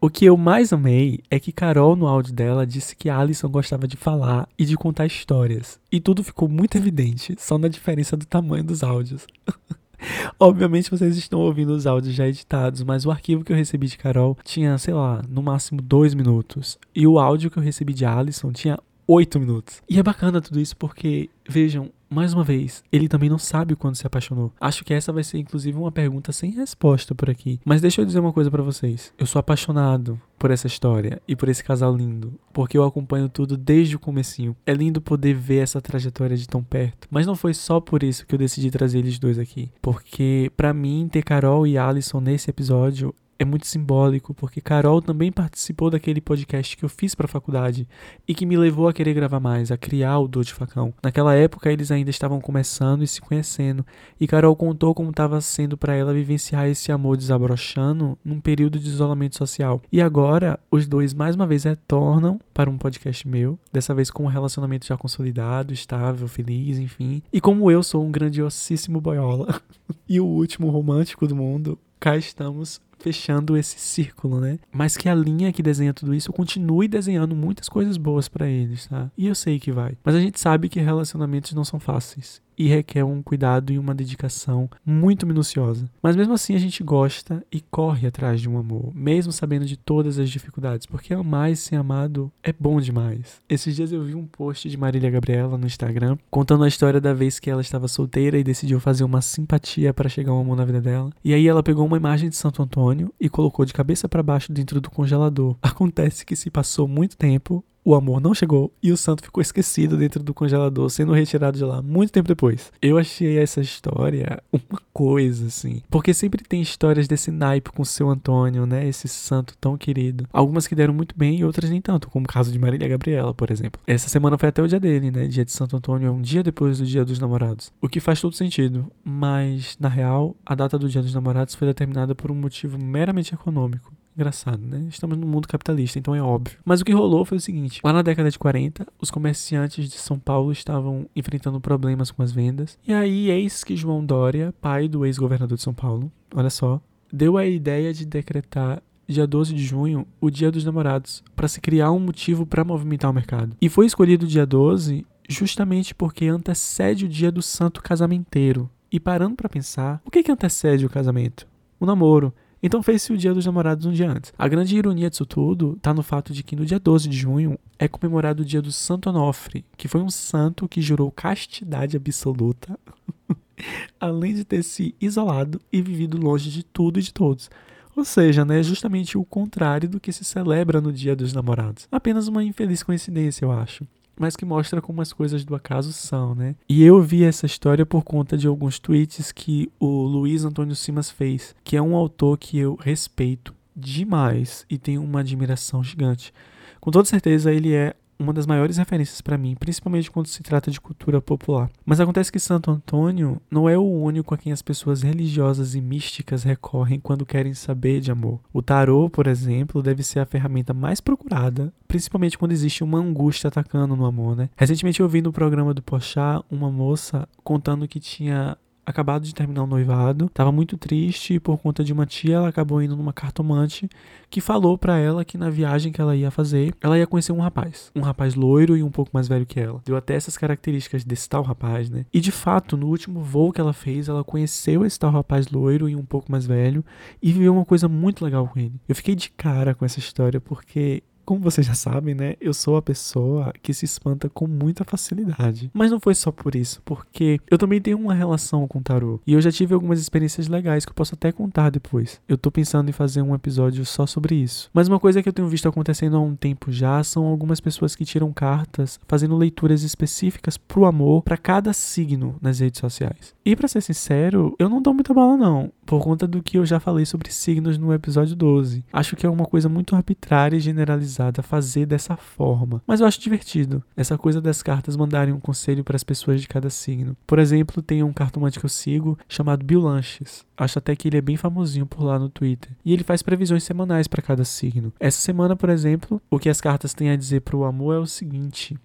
O 0.00 0.10
que 0.10 0.26
eu 0.26 0.36
mais 0.36 0.70
amei 0.72 1.20
é 1.30 1.40
que 1.40 1.50
Carol, 1.50 1.96
no 1.96 2.06
áudio 2.06 2.34
dela, 2.34 2.66
disse 2.66 2.94
que 2.94 3.08
Alison 3.08 3.48
gostava 3.48 3.88
de 3.88 3.96
falar 3.96 4.46
e 4.58 4.66
de 4.66 4.76
contar 4.76 5.06
histórias. 5.06 5.78
E 5.90 5.98
tudo 5.98 6.22
ficou 6.22 6.46
muito 6.46 6.76
evidente, 6.76 7.34
só 7.38 7.56
na 7.56 7.68
diferença 7.68 8.14
do 8.14 8.26
tamanho 8.26 8.64
dos 8.64 8.82
áudios. 8.82 9.26
Obviamente 10.38 10.90
vocês 10.90 11.16
estão 11.16 11.40
ouvindo 11.40 11.70
os 11.70 11.86
áudios 11.86 12.14
já 12.14 12.26
editados, 12.26 12.82
mas 12.82 13.04
o 13.06 13.10
arquivo 13.10 13.44
que 13.44 13.52
eu 13.52 13.56
recebi 13.56 13.86
de 13.86 13.98
Carol 13.98 14.36
tinha, 14.44 14.76
sei 14.78 14.94
lá, 14.94 15.22
no 15.28 15.42
máximo 15.42 15.80
dois 15.80 16.14
minutos. 16.14 16.78
E 16.94 17.06
o 17.06 17.18
áudio 17.18 17.50
que 17.50 17.58
eu 17.58 17.62
recebi 17.62 17.92
de 17.92 18.04
Alison 18.04 18.52
tinha 18.52 18.78
oito 19.06 19.38
minutos. 19.40 19.82
E 19.88 19.98
é 19.98 20.02
bacana 20.02 20.40
tudo 20.40 20.60
isso 20.60 20.76
porque, 20.76 21.30
vejam, 21.48 21.90
mais 22.14 22.32
uma 22.32 22.44
vez, 22.44 22.84
ele 22.92 23.08
também 23.08 23.28
não 23.28 23.38
sabe 23.38 23.74
quando 23.74 23.96
se 23.96 24.06
apaixonou. 24.06 24.52
Acho 24.60 24.84
que 24.84 24.94
essa 24.94 25.12
vai 25.12 25.24
ser 25.24 25.38
inclusive 25.38 25.76
uma 25.76 25.90
pergunta 25.90 26.32
sem 26.32 26.50
resposta 26.52 27.14
por 27.14 27.28
aqui. 27.28 27.58
Mas 27.64 27.80
deixa 27.80 28.00
eu 28.00 28.06
dizer 28.06 28.20
uma 28.20 28.32
coisa 28.32 28.50
para 28.50 28.62
vocês. 28.62 29.12
Eu 29.18 29.26
sou 29.26 29.40
apaixonado 29.40 30.20
por 30.38 30.50
essa 30.50 30.66
história 30.66 31.20
e 31.26 31.34
por 31.34 31.48
esse 31.48 31.64
casal 31.64 31.96
lindo, 31.96 32.38
porque 32.52 32.78
eu 32.78 32.84
acompanho 32.84 33.28
tudo 33.28 33.56
desde 33.56 33.96
o 33.96 33.98
comecinho. 33.98 34.56
É 34.64 34.72
lindo 34.72 35.00
poder 35.00 35.34
ver 35.34 35.58
essa 35.58 35.80
trajetória 35.80 36.36
de 36.36 36.46
tão 36.46 36.62
perto. 36.62 37.08
Mas 37.10 37.26
não 37.26 37.34
foi 37.34 37.52
só 37.52 37.80
por 37.80 38.02
isso 38.02 38.26
que 38.26 38.34
eu 38.34 38.38
decidi 38.38 38.70
trazer 38.70 38.98
eles 38.98 39.18
dois 39.18 39.38
aqui, 39.38 39.72
porque 39.82 40.52
para 40.56 40.72
mim 40.72 41.08
ter 41.10 41.22
Carol 41.24 41.66
e 41.66 41.76
Alison 41.76 42.20
nesse 42.20 42.50
episódio 42.50 43.14
é 43.44 43.46
muito 43.46 43.66
simbólico, 43.66 44.34
porque 44.34 44.60
Carol 44.60 45.00
também 45.00 45.30
participou 45.30 45.90
daquele 45.90 46.20
podcast 46.20 46.76
que 46.76 46.84
eu 46.84 46.88
fiz 46.88 47.14
para 47.14 47.26
a 47.26 47.28
faculdade 47.28 47.86
e 48.26 48.34
que 48.34 48.46
me 48.46 48.56
levou 48.56 48.88
a 48.88 48.92
querer 48.92 49.12
gravar 49.12 49.38
mais, 49.38 49.70
a 49.70 49.76
criar 49.76 50.18
o 50.18 50.26
Dor 50.26 50.44
de 50.44 50.54
Facão. 50.54 50.92
Naquela 51.02 51.34
época 51.34 51.70
eles 51.70 51.90
ainda 51.90 52.10
estavam 52.10 52.40
começando 52.40 53.04
e 53.04 53.06
se 53.06 53.20
conhecendo, 53.20 53.86
e 54.18 54.26
Carol 54.26 54.56
contou 54.56 54.94
como 54.94 55.10
estava 55.10 55.40
sendo 55.40 55.76
para 55.76 55.94
ela 55.94 56.12
vivenciar 56.12 56.66
esse 56.66 56.90
amor 56.90 57.16
desabrochando 57.16 58.18
num 58.24 58.40
período 58.40 58.78
de 58.78 58.88
isolamento 58.88 59.36
social. 59.36 59.80
E 59.92 60.00
agora 60.00 60.58
os 60.70 60.86
dois 60.86 61.12
mais 61.12 61.36
uma 61.36 61.46
vez 61.46 61.64
retornam 61.64 62.40
para 62.52 62.70
um 62.70 62.78
podcast 62.78 63.28
meu, 63.28 63.58
dessa 63.70 63.94
vez 63.94 64.10
com 64.10 64.24
um 64.24 64.28
relacionamento 64.28 64.86
já 64.86 64.96
consolidado, 64.96 65.74
estável, 65.74 66.26
feliz, 66.26 66.78
enfim. 66.78 67.22
E 67.30 67.40
como 67.40 67.70
eu 67.70 67.82
sou 67.82 68.02
um 68.02 68.10
grandiosíssimo 68.10 69.00
boiola 69.00 69.60
e 70.08 70.18
o 70.18 70.24
último 70.24 70.70
romântico 70.70 71.26
do 71.26 71.36
mundo, 71.36 71.78
cá 72.00 72.16
estamos 72.16 72.80
fechando 73.04 73.54
esse 73.54 73.78
círculo, 73.78 74.40
né? 74.40 74.58
Mas 74.72 74.96
que 74.96 75.10
a 75.10 75.14
linha 75.14 75.52
que 75.52 75.62
desenha 75.62 75.92
tudo 75.92 76.14
isso 76.14 76.32
continue 76.32 76.88
desenhando 76.88 77.36
muitas 77.36 77.68
coisas 77.68 77.98
boas 77.98 78.28
para 78.28 78.48
eles, 78.48 78.86
tá? 78.86 79.10
E 79.14 79.26
eu 79.26 79.34
sei 79.34 79.60
que 79.60 79.70
vai. 79.70 79.98
Mas 80.02 80.14
a 80.14 80.20
gente 80.20 80.40
sabe 80.40 80.70
que 80.70 80.80
relacionamentos 80.80 81.52
não 81.52 81.66
são 81.66 81.78
fáceis 81.78 82.42
e 82.56 82.68
requer 82.68 83.04
um 83.04 83.22
cuidado 83.22 83.72
e 83.72 83.78
uma 83.78 83.94
dedicação 83.94 84.68
muito 84.84 85.26
minuciosa. 85.26 85.88
Mas 86.02 86.16
mesmo 86.16 86.34
assim 86.34 86.54
a 86.54 86.58
gente 86.58 86.82
gosta 86.82 87.44
e 87.50 87.60
corre 87.60 88.06
atrás 88.06 88.40
de 88.40 88.48
um 88.48 88.58
amor, 88.58 88.92
mesmo 88.94 89.32
sabendo 89.32 89.64
de 89.64 89.76
todas 89.76 90.18
as 90.18 90.30
dificuldades, 90.30 90.86
porque 90.86 91.14
amar 91.14 91.50
e 91.50 91.56
ser 91.56 91.76
amado 91.76 92.32
é 92.42 92.52
bom 92.52 92.80
demais. 92.80 93.42
Esses 93.48 93.76
dias 93.76 93.92
eu 93.92 94.02
vi 94.02 94.14
um 94.14 94.26
post 94.26 94.68
de 94.68 94.76
Marília 94.76 95.10
Gabriela 95.10 95.58
no 95.58 95.66
Instagram 95.66 96.16
contando 96.30 96.64
a 96.64 96.68
história 96.68 97.00
da 97.00 97.14
vez 97.14 97.38
que 97.38 97.50
ela 97.50 97.60
estava 97.60 97.88
solteira 97.88 98.38
e 98.38 98.44
decidiu 98.44 98.80
fazer 98.80 99.04
uma 99.04 99.22
simpatia 99.22 99.92
para 99.92 100.08
chegar 100.08 100.32
um 100.32 100.40
amor 100.40 100.56
na 100.56 100.64
vida 100.64 100.80
dela. 100.80 101.10
E 101.24 101.34
aí 101.34 101.46
ela 101.46 101.62
pegou 101.62 101.86
uma 101.86 101.96
imagem 101.96 102.28
de 102.28 102.36
Santo 102.36 102.62
Antônio 102.62 103.12
e 103.20 103.28
colocou 103.28 103.64
de 103.64 103.72
cabeça 103.72 104.08
para 104.08 104.22
baixo 104.22 104.52
dentro 104.52 104.80
do 104.80 104.90
congelador. 104.90 105.56
Acontece 105.62 106.24
que 106.24 106.36
se 106.36 106.50
passou 106.50 106.86
muito 106.86 107.16
tempo, 107.16 107.64
o 107.84 107.94
amor 107.94 108.20
não 108.20 108.34
chegou 108.34 108.72
e 108.82 108.90
o 108.90 108.96
santo 108.96 109.22
ficou 109.22 109.42
esquecido 109.42 109.96
dentro 109.96 110.22
do 110.22 110.32
congelador, 110.32 110.88
sendo 110.88 111.12
retirado 111.12 111.58
de 111.58 111.64
lá 111.64 111.82
muito 111.82 112.12
tempo 112.12 112.26
depois. 112.26 112.72
Eu 112.80 112.96
achei 112.96 113.38
essa 113.38 113.60
história 113.60 114.42
uma 114.50 114.80
coisa, 114.92 115.46
assim. 115.46 115.82
Porque 115.90 116.14
sempre 116.14 116.42
tem 116.42 116.62
histórias 116.62 117.06
desse 117.06 117.30
naipe 117.30 117.70
com 117.70 117.84
seu 117.84 118.08
Antônio, 118.08 118.64
né? 118.64 118.86
Esse 118.88 119.08
santo 119.08 119.54
tão 119.60 119.76
querido. 119.76 120.26
Algumas 120.32 120.66
que 120.66 120.74
deram 120.74 120.94
muito 120.94 121.14
bem 121.16 121.38
e 121.40 121.44
outras 121.44 121.68
nem 121.68 121.80
tanto, 121.80 122.08
como 122.08 122.24
o 122.24 122.28
caso 122.28 122.50
de 122.50 122.58
Marília 122.58 122.88
Gabriela, 122.88 123.34
por 123.34 123.50
exemplo. 123.50 123.80
Essa 123.86 124.08
semana 124.08 124.38
foi 124.38 124.48
até 124.48 124.62
o 124.62 124.68
dia 124.68 124.80
dele, 124.80 125.10
né? 125.10 125.26
Dia 125.26 125.44
de 125.44 125.52
Santo 125.52 125.76
Antônio 125.76 126.08
é 126.08 126.10
um 126.10 126.22
dia 126.22 126.42
depois 126.42 126.78
do 126.78 126.86
dia 126.86 127.04
dos 127.04 127.18
namorados. 127.18 127.70
O 127.80 127.88
que 127.88 128.00
faz 128.00 128.20
todo 128.20 128.34
sentido. 128.34 128.90
Mas, 129.04 129.76
na 129.78 129.88
real, 129.88 130.34
a 130.46 130.54
data 130.54 130.78
do 130.78 130.88
dia 130.88 131.02
dos 131.02 131.14
namorados 131.14 131.54
foi 131.54 131.68
determinada 131.68 132.14
por 132.14 132.30
um 132.30 132.34
motivo 132.34 132.78
meramente 132.78 133.34
econômico. 133.34 133.92
Engraçado, 134.16 134.62
né? 134.64 134.86
Estamos 134.88 135.18
no 135.18 135.26
mundo 135.26 135.48
capitalista, 135.48 135.98
então 135.98 136.14
é 136.14 136.22
óbvio. 136.22 136.58
Mas 136.64 136.80
o 136.80 136.84
que 136.84 136.92
rolou 136.92 137.24
foi 137.24 137.38
o 137.38 137.40
seguinte: 137.40 137.80
lá 137.82 137.92
na 137.92 138.02
década 138.02 138.30
de 138.30 138.38
40, 138.38 138.86
os 139.00 139.10
comerciantes 139.10 139.88
de 139.88 139.96
São 139.96 140.18
Paulo 140.18 140.52
estavam 140.52 141.06
enfrentando 141.16 141.60
problemas 141.60 142.10
com 142.10 142.22
as 142.22 142.30
vendas. 142.30 142.78
E 142.86 142.92
aí, 142.92 143.30
eis 143.30 143.64
que 143.64 143.76
João 143.76 144.04
Dória, 144.04 144.54
pai 144.60 144.88
do 144.88 145.04
ex-governador 145.04 145.56
de 145.56 145.62
São 145.62 145.74
Paulo, 145.74 146.12
olha 146.34 146.50
só, 146.50 146.80
deu 147.12 147.36
a 147.36 147.44
ideia 147.44 147.92
de 147.92 148.06
decretar 148.06 148.80
dia 149.06 149.26
12 149.26 149.54
de 149.54 149.62
junho, 149.62 150.06
o 150.20 150.30
Dia 150.30 150.50
dos 150.50 150.64
Namorados, 150.64 151.22
para 151.36 151.48
se 151.48 151.60
criar 151.60 151.90
um 151.90 152.00
motivo 152.00 152.46
para 152.46 152.64
movimentar 152.64 153.10
o 153.10 153.14
mercado. 153.14 153.56
E 153.60 153.68
foi 153.68 153.86
escolhido 153.86 154.24
o 154.24 154.28
dia 154.28 154.46
12 154.46 155.04
justamente 155.28 155.94
porque 155.94 156.26
antecede 156.26 157.04
o 157.04 157.08
dia 157.08 157.30
do 157.30 157.42
santo 157.42 157.82
casamenteiro. 157.82 158.70
E 158.90 159.00
parando 159.00 159.34
para 159.34 159.48
pensar, 159.48 160.00
o 160.04 160.10
que, 160.10 160.22
que 160.22 160.30
antecede 160.30 160.86
o 160.86 160.90
casamento? 160.90 161.46
O 161.80 161.86
namoro. 161.86 162.32
Então 162.66 162.82
fez-se 162.82 163.12
o 163.12 163.18
Dia 163.18 163.34
dos 163.34 163.44
Namorados 163.44 163.84
um 163.84 163.92
dia 163.92 164.10
antes. 164.10 164.32
A 164.38 164.48
grande 164.48 164.74
ironia 164.74 165.10
disso 165.10 165.26
tudo 165.26 165.74
está 165.76 165.92
no 165.92 166.02
fato 166.02 166.32
de 166.32 166.42
que 166.42 166.56
no 166.56 166.64
dia 166.64 166.80
12 166.80 167.10
de 167.10 167.14
junho 167.14 167.58
é 167.78 167.86
comemorado 167.86 168.42
o 168.42 168.44
dia 168.44 168.62
do 168.62 168.72
Santo 168.72 169.10
Onofre, 169.10 169.66
que 169.76 169.86
foi 169.86 170.00
um 170.00 170.08
santo 170.08 170.66
que 170.66 170.80
jurou 170.80 171.10
castidade 171.10 171.94
absoluta, 171.94 172.80
além 174.00 174.32
de 174.32 174.46
ter 174.46 174.62
se 174.62 174.94
isolado 174.98 175.60
e 175.70 175.82
vivido 175.82 176.16
longe 176.16 176.50
de 176.50 176.62
tudo 176.62 176.98
e 176.98 177.02
de 177.02 177.12
todos. 177.12 177.50
Ou 177.94 178.02
seja, 178.02 178.46
né, 178.46 178.62
justamente 178.62 179.18
o 179.18 179.26
contrário 179.26 179.86
do 179.86 180.00
que 180.00 180.10
se 180.10 180.24
celebra 180.24 180.80
no 180.80 180.90
Dia 180.90 181.14
dos 181.14 181.34
Namorados. 181.34 181.86
Apenas 181.92 182.28
uma 182.28 182.42
infeliz 182.42 182.82
coincidência, 182.82 183.44
eu 183.44 183.52
acho 183.52 183.86
mas 184.18 184.36
que 184.36 184.44
mostra 184.44 184.80
como 184.80 185.00
as 185.00 185.12
coisas 185.12 185.44
do 185.44 185.54
acaso 185.54 185.92
são, 185.92 186.34
né? 186.34 186.54
E 186.68 186.82
eu 186.82 187.00
vi 187.02 187.24
essa 187.24 187.46
história 187.46 187.84
por 187.84 188.02
conta 188.02 188.36
de 188.36 188.46
alguns 188.46 188.78
tweets 188.78 189.32
que 189.32 189.70
o 189.78 190.04
Luiz 190.04 190.44
Antônio 190.44 190.74
Simas 190.74 191.10
fez, 191.10 191.54
que 191.64 191.76
é 191.76 191.82
um 191.82 191.96
autor 191.96 192.38
que 192.38 192.58
eu 192.58 192.76
respeito 192.76 193.54
demais 193.74 194.64
e 194.70 194.78
tenho 194.78 195.02
uma 195.02 195.20
admiração 195.20 195.82
gigante. 195.82 196.32
Com 196.80 196.90
toda 196.90 197.08
certeza 197.08 197.52
ele 197.52 197.72
é 197.72 197.94
uma 198.18 198.32
das 198.32 198.46
maiores 198.46 198.76
referências 198.76 199.20
para 199.20 199.38
mim, 199.38 199.54
principalmente 199.58 200.10
quando 200.10 200.26
se 200.26 200.42
trata 200.42 200.70
de 200.70 200.80
cultura 200.80 201.20
popular. 201.20 201.70
Mas 201.84 202.00
acontece 202.00 202.30
que 202.30 202.38
Santo 202.38 202.70
Antônio 202.70 203.40
não 203.50 203.68
é 203.68 203.76
o 203.76 203.82
único 203.82 204.34
a 204.34 204.38
quem 204.38 204.52
as 204.52 204.62
pessoas 204.62 205.02
religiosas 205.02 205.74
e 205.74 205.80
místicas 205.80 206.42
recorrem 206.42 207.00
quando 207.00 207.26
querem 207.26 207.54
saber 207.54 208.00
de 208.00 208.10
amor. 208.10 208.40
O 208.52 208.62
tarô, 208.62 209.08
por 209.10 209.26
exemplo, 209.26 209.82
deve 209.82 210.02
ser 210.02 210.20
a 210.20 210.26
ferramenta 210.26 210.72
mais 210.72 211.00
procurada, 211.00 211.72
principalmente 211.88 212.38
quando 212.38 212.52
existe 212.52 212.82
uma 212.82 212.98
angústia 212.98 213.48
atacando 213.48 213.96
no 213.96 214.06
amor, 214.06 214.36
né? 214.36 214.48
Recentemente 214.56 215.00
eu 215.00 215.08
vi 215.08 215.22
no 215.22 215.32
programa 215.32 215.74
do 215.74 215.82
Pochá 215.82 216.42
uma 216.50 216.70
moça 216.70 217.28
contando 217.42 217.88
que 217.88 218.00
tinha 218.00 218.56
acabado 218.84 219.24
de 219.24 219.34
terminar 219.34 219.64
o 219.64 219.66
noivado, 219.66 220.26
estava 220.26 220.52
muito 220.52 220.76
triste 220.76 221.34
e 221.34 221.40
por 221.40 221.58
conta 221.58 221.82
de 221.82 221.92
uma 221.92 222.06
tia 222.06 222.36
ela 222.36 222.48
acabou 222.48 222.82
indo 222.82 222.96
numa 222.96 223.12
cartomante 223.12 223.88
que 224.30 224.40
falou 224.40 224.76
para 224.76 224.98
ela 224.98 225.24
que 225.24 225.38
na 225.38 225.50
viagem 225.50 225.92
que 225.92 226.00
ela 226.00 226.16
ia 226.16 226.30
fazer, 226.30 226.74
ela 226.80 226.98
ia 226.98 227.06
conhecer 227.06 227.32
um 227.32 227.40
rapaz, 227.40 227.90
um 227.94 228.00
rapaz 228.00 228.34
loiro 228.34 228.76
e 228.76 228.82
um 228.82 228.90
pouco 228.90 229.10
mais 229.12 229.28
velho 229.28 229.46
que 229.46 229.60
ela. 229.60 229.80
Deu 229.84 229.96
até 229.96 230.14
essas 230.14 230.36
características 230.36 231.04
desse 231.04 231.28
tal 231.28 231.42
rapaz, 231.42 231.88
né? 231.88 232.04
E 232.12 232.20
de 232.20 232.32
fato, 232.32 232.76
no 232.76 232.88
último 232.88 233.20
voo 233.20 233.52
que 233.52 233.60
ela 233.60 233.72
fez, 233.72 234.08
ela 234.08 234.24
conheceu 234.24 234.84
esse 234.84 234.98
tal 234.98 235.10
rapaz 235.10 235.48
loiro 235.48 235.88
e 235.88 235.96
um 235.96 236.04
pouco 236.04 236.30
mais 236.30 236.46
velho 236.46 236.84
e 237.22 237.32
viveu 237.32 237.52
uma 237.52 237.64
coisa 237.64 237.88
muito 237.88 238.24
legal 238.24 238.46
com 238.48 238.58
ele. 238.58 238.74
Eu 238.88 238.94
fiquei 238.94 239.14
de 239.14 239.30
cara 239.30 239.74
com 239.74 239.84
essa 239.84 239.98
história 239.98 240.40
porque 240.40 241.02
como 241.24 241.40
vocês 241.40 241.66
já 241.66 241.74
sabem, 241.74 242.14
né? 242.14 242.36
Eu 242.40 242.52
sou 242.52 242.76
a 242.76 242.82
pessoa 242.82 243.52
que 243.62 243.72
se 243.72 243.84
espanta 243.84 244.28
com 244.28 244.46
muita 244.46 244.84
facilidade. 244.84 245.70
Mas 245.72 245.90
não 245.90 245.98
foi 245.98 246.14
só 246.14 246.30
por 246.30 246.54
isso, 246.54 246.82
porque 246.84 247.40
eu 247.50 247.58
também 247.58 247.80
tenho 247.80 247.98
uma 247.98 248.14
relação 248.14 248.66
com 248.68 248.78
o 248.78 248.82
tarô. 248.82 249.20
E 249.26 249.32
eu 249.32 249.40
já 249.40 249.50
tive 249.50 249.74
algumas 249.74 249.98
experiências 249.98 250.48
legais 250.48 250.84
que 250.84 250.90
eu 250.90 250.94
posso 250.94 251.14
até 251.14 251.32
contar 251.32 251.70
depois. 251.70 252.20
Eu 252.28 252.36
tô 252.36 252.50
pensando 252.50 252.88
em 252.88 252.92
fazer 252.92 253.22
um 253.22 253.34
episódio 253.34 253.84
só 253.86 254.06
sobre 254.06 254.34
isso. 254.34 254.70
Mas 254.72 254.88
uma 254.88 255.00
coisa 255.00 255.22
que 255.22 255.28
eu 255.28 255.32
tenho 255.32 255.48
visto 255.48 255.68
acontecendo 255.68 256.16
há 256.16 256.20
um 256.20 256.36
tempo 256.36 256.70
já 256.70 257.02
são 257.02 257.24
algumas 257.24 257.60
pessoas 257.60 257.96
que 257.96 258.04
tiram 258.04 258.32
cartas 258.32 259.00
fazendo 259.06 259.36
leituras 259.36 259.82
específicas 259.82 260.56
pro 260.56 260.84
amor 260.84 261.22
para 261.22 261.36
cada 261.36 261.72
signo 261.72 262.36
nas 262.40 262.60
redes 262.60 262.80
sociais. 262.80 263.34
E 263.44 263.56
para 263.56 263.68
ser 263.68 263.80
sincero, 263.80 264.54
eu 264.58 264.68
não 264.68 264.82
dou 264.82 264.92
muita 264.92 265.14
bola 265.14 265.36
não, 265.36 265.72
por 265.86 266.02
conta 266.02 266.26
do 266.26 266.42
que 266.42 266.58
eu 266.58 266.66
já 266.66 266.78
falei 266.80 267.06
sobre 267.06 267.32
signos 267.32 267.78
no 267.78 267.92
episódio 267.92 268.36
12. 268.36 268.84
Acho 268.92 269.16
que 269.16 269.26
é 269.26 269.30
uma 269.30 269.46
coisa 269.46 269.68
muito 269.68 269.94
arbitrária 269.94 270.56
e 270.56 270.60
generalizada 270.60 271.13
a 271.20 271.42
fazer 271.42 271.86
dessa 271.86 272.16
forma. 272.16 272.82
Mas 272.86 273.00
eu 273.00 273.06
acho 273.06 273.20
divertido 273.20 273.82
essa 273.96 274.16
coisa 274.18 274.40
das 274.40 274.62
cartas 274.62 274.96
mandarem 274.96 275.34
um 275.34 275.40
conselho 275.40 275.84
para 275.84 275.96
as 275.96 276.04
pessoas 276.04 276.40
de 276.40 276.48
cada 276.48 276.70
signo. 276.70 277.16
Por 277.26 277.38
exemplo, 277.38 277.82
tem 277.82 278.02
um 278.02 278.12
cartomante 278.12 278.58
que 278.58 278.64
eu 278.64 278.70
sigo 278.70 279.18
chamado 279.28 279.64
Bill 279.64 279.80
Lanches. 279.80 280.44
Acho 280.56 280.78
até 280.78 280.94
que 280.94 281.08
ele 281.08 281.18
é 281.18 281.22
bem 281.22 281.36
famosinho 281.36 281.86
por 281.86 282.02
lá 282.02 282.18
no 282.18 282.28
Twitter. 282.28 282.70
E 282.84 282.92
ele 282.92 283.04
faz 283.04 283.22
previsões 283.22 283.64
semanais 283.64 284.06
para 284.06 284.22
cada 284.22 284.44
signo. 284.44 284.92
Essa 285.00 285.20
semana, 285.20 285.56
por 285.56 285.68
exemplo, 285.68 286.20
o 286.30 286.38
que 286.38 286.48
as 286.48 286.60
cartas 286.60 286.94
têm 286.94 287.10
a 287.10 287.16
dizer 287.16 287.40
para 287.40 287.56
o 287.56 287.64
amor 287.64 287.96
é 287.96 287.98
o 287.98 288.06
seguinte: 288.06 288.76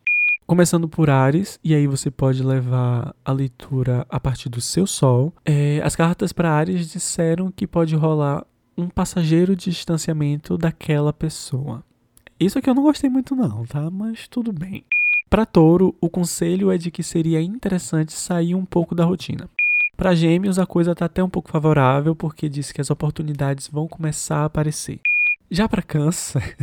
Começando 0.50 0.90
por 0.90 1.12
Ares, 1.12 1.60
e 1.64 1.76
aí 1.76 1.86
você 1.86 2.10
pode 2.10 2.42
levar 2.42 3.16
a 3.24 3.32
leitura 3.32 4.04
a 4.10 4.20
partir 4.20 4.50
do 4.50 4.60
seu 4.60 4.88
Sol. 4.88 5.32
É, 5.46 5.80
as 5.84 5.96
cartas 5.96 6.34
para 6.34 6.52
Ares 6.52 6.90
disseram 6.90 7.52
que 7.52 7.68
pode 7.68 7.96
rolar 7.96 8.44
um 8.76 8.90
passageiro 8.90 9.56
de 9.56 9.70
distanciamento 9.70 10.58
daquela 10.58 11.14
pessoa. 11.14 11.84
Isso 12.40 12.58
aqui 12.58 12.70
eu 12.70 12.74
não 12.74 12.84
gostei 12.84 13.10
muito 13.10 13.36
não, 13.36 13.66
tá? 13.66 13.90
Mas 13.92 14.28
tudo 14.28 14.54
bem. 14.54 14.86
Para 15.30 15.46
Touro, 15.46 15.94
o 16.00 16.10
conselho 16.10 16.72
é 16.72 16.78
de 16.78 16.90
que 16.90 17.04
seria 17.04 17.42
interessante 17.42 18.14
sair 18.14 18.56
um 18.56 18.64
pouco 18.64 18.96
da 18.96 19.04
rotina. 19.04 19.50
Para 19.98 20.16
Gêmeos, 20.16 20.58
a 20.58 20.66
coisa 20.66 20.94
está 20.94 21.06
até 21.06 21.22
um 21.22 21.30
pouco 21.30 21.52
favorável, 21.52 22.16
porque 22.16 22.48
diz 22.48 22.72
que 22.72 22.80
as 22.80 22.90
oportunidades 22.90 23.68
vão 23.68 23.90
começar 23.90 24.38
a 24.38 24.46
aparecer. 24.46 25.02
Já 25.52 25.68
para 25.68 25.82
Câncer, 25.82 26.56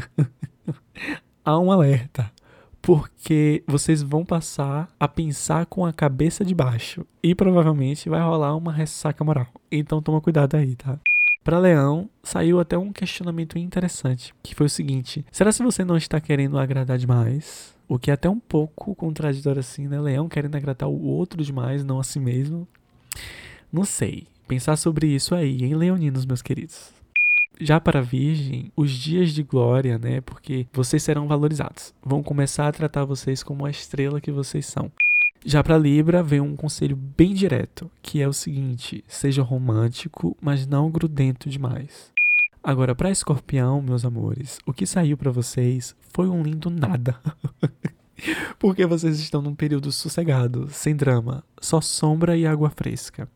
há 1.45 1.59
um 1.59 1.71
alerta, 1.71 2.33
porque 2.81 3.63
vocês 3.67 4.01
vão 4.01 4.25
passar 4.25 4.89
a 4.99 5.07
pensar 5.07 5.67
com 5.67 5.85
a 5.85 5.93
cabeça 5.93 6.43
de 6.43 6.55
baixo 6.55 7.05
e 7.23 7.35
provavelmente 7.35 8.09
vai 8.09 8.23
rolar 8.23 8.57
uma 8.57 8.73
ressaca 8.73 9.23
moral. 9.23 9.49
Então 9.71 10.01
toma 10.01 10.23
cuidado 10.23 10.57
aí, 10.57 10.75
tá? 10.75 10.99
Para 11.47 11.61
Leão, 11.61 12.11
saiu 12.25 12.59
até 12.59 12.77
um 12.77 12.93
questionamento 12.93 13.57
interessante, 13.57 14.35
que 14.43 14.53
foi 14.53 14.67
o 14.67 14.69
seguinte: 14.69 15.25
será 15.31 15.53
se 15.53 15.63
você 15.63 15.85
não 15.85 15.97
está 15.97 16.21
querendo 16.21 16.59
agradar 16.59 16.99
demais? 16.99 17.73
O 17.87 18.01
que 18.01 18.11
é 18.11 18.15
até 18.15 18.29
um 18.29 18.41
pouco 18.41 18.97
contraditório 18.97 19.61
assim, 19.61 19.87
né? 19.87 20.01
Leão 20.01 20.29
querendo 20.29 20.57
agradar 20.57 20.89
o 20.89 21.05
outro 21.05 21.45
demais, 21.45 21.85
não 21.85 22.01
a 22.01 22.03
si 22.03 22.19
mesmo. 22.19 22.67
Não 23.73 23.85
sei. 23.85 24.27
Pensar 24.49 24.75
sobre 24.75 25.07
isso 25.07 25.37
aí, 25.37 25.63
hein, 25.63 25.77
leoninos, 25.77 26.27
meus 26.27 26.43
queridos. 26.43 26.93
Já 27.61 27.79
para 27.79 28.01
a 28.01 28.03
Virgem, 28.03 28.73
os 28.75 28.91
dias 28.91 29.31
de 29.31 29.45
glória, 29.45 30.01
né? 30.01 30.21
Porque 30.23 30.67
vocês 30.73 31.01
serão 31.01 31.29
valorizados. 31.29 31.95
Vão 32.05 32.25
começar 32.25 32.67
a 32.67 32.73
tratar 32.73 33.05
vocês 33.05 33.45
como 33.45 33.65
a 33.65 33.71
estrela 33.71 34.21
que 34.21 34.33
vocês 34.33 34.67
são. 34.67 34.91
Já 35.49 35.63
para 35.63 35.79
Libra 35.79 36.25
vem 36.25 36.41
um 36.41 36.57
conselho 36.57 36.97
bem 36.97 37.33
direto, 37.33 37.89
que 38.03 38.21
é 38.21 38.27
o 38.27 38.33
seguinte: 38.33 39.05
seja 39.07 39.45
romântico, 39.45 40.37
mas 40.41 40.67
não 40.67 40.91
grudento 40.91 41.49
demais. 41.49 42.11
Agora, 42.61 42.97
para 42.97 43.13
Escorpião, 43.13 43.81
meus 43.81 44.05
amores, 44.05 44.59
o 44.67 44.73
que 44.73 44.85
saiu 44.85 45.17
para 45.17 45.31
vocês 45.31 45.95
foi 46.13 46.29
um 46.29 46.43
lindo 46.43 46.69
nada. 46.69 47.17
Porque 48.59 48.85
vocês 48.87 49.21
estão 49.21 49.41
num 49.41 49.55
período 49.55 49.93
sossegado, 49.93 50.69
sem 50.69 50.97
drama, 50.97 51.45
só 51.61 51.81
sombra 51.81 52.37
e 52.37 52.45
água 52.45 52.69
fresca. 52.71 53.31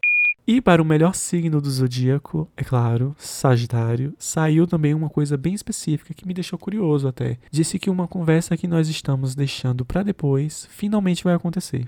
E 0.45 0.61
para 0.61 0.83
o 0.83 0.85
melhor 0.85 1.15
signo 1.15 1.61
do 1.61 1.71
zodíaco, 1.71 2.51
é 2.57 2.65
claro, 2.65 3.15
Sagitário, 3.19 4.17
saiu 4.19 4.67
também 4.67 4.95
uma 4.95 5.09
coisa 5.09 5.37
bem 5.37 5.55
específica 5.55 6.13
que 6.13 6.27
me 6.27 6.35
deixou 6.35 6.59
curioso 6.59 7.07
até. 7.07 7.39
Disse 7.53 7.79
que 7.79 7.89
uma 7.89 8.09
conversa 8.09 8.57
que 8.57 8.67
nós 8.67 8.89
estamos 8.89 9.37
deixando 9.37 9.85
para 9.85 10.03
depois 10.03 10.67
finalmente 10.73 11.23
vai 11.23 11.35
acontecer. 11.35 11.87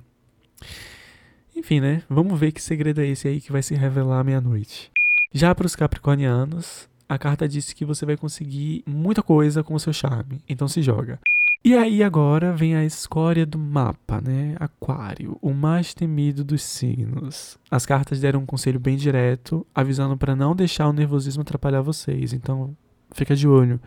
Enfim, 1.54 1.80
né? 1.80 2.02
Vamos 2.08 2.38
ver 2.38 2.52
que 2.52 2.62
segredo 2.62 3.00
é 3.00 3.06
esse 3.06 3.28
aí 3.28 3.40
que 3.40 3.52
vai 3.52 3.62
se 3.62 3.74
revelar 3.74 4.20
à 4.20 4.24
meia-noite. 4.24 4.90
Já 5.32 5.54
para 5.54 5.66
os 5.66 5.76
capricornianos, 5.76 6.88
a 7.08 7.18
carta 7.18 7.48
disse 7.48 7.74
que 7.74 7.84
você 7.84 8.06
vai 8.06 8.16
conseguir 8.16 8.82
muita 8.86 9.22
coisa 9.22 9.62
com 9.62 9.74
o 9.74 9.80
seu 9.80 9.92
charme, 9.92 10.40
então 10.48 10.66
se 10.66 10.82
joga. 10.82 11.18
E 11.64 11.76
aí 11.76 12.02
agora 12.02 12.52
vem 12.52 12.74
a 12.74 12.84
escória 12.84 13.46
do 13.46 13.56
mapa, 13.56 14.20
né? 14.20 14.56
Aquário, 14.58 15.38
o 15.40 15.52
mais 15.52 15.94
temido 15.94 16.42
dos 16.42 16.62
signos. 16.62 17.56
As 17.70 17.86
cartas 17.86 18.18
deram 18.18 18.40
um 18.40 18.46
conselho 18.46 18.80
bem 18.80 18.96
direto, 18.96 19.64
avisando 19.72 20.16
para 20.16 20.34
não 20.34 20.56
deixar 20.56 20.88
o 20.88 20.92
nervosismo 20.92 21.42
atrapalhar 21.42 21.80
vocês, 21.80 22.32
então 22.32 22.76
fica 23.12 23.36
de 23.36 23.46
olho. 23.46 23.80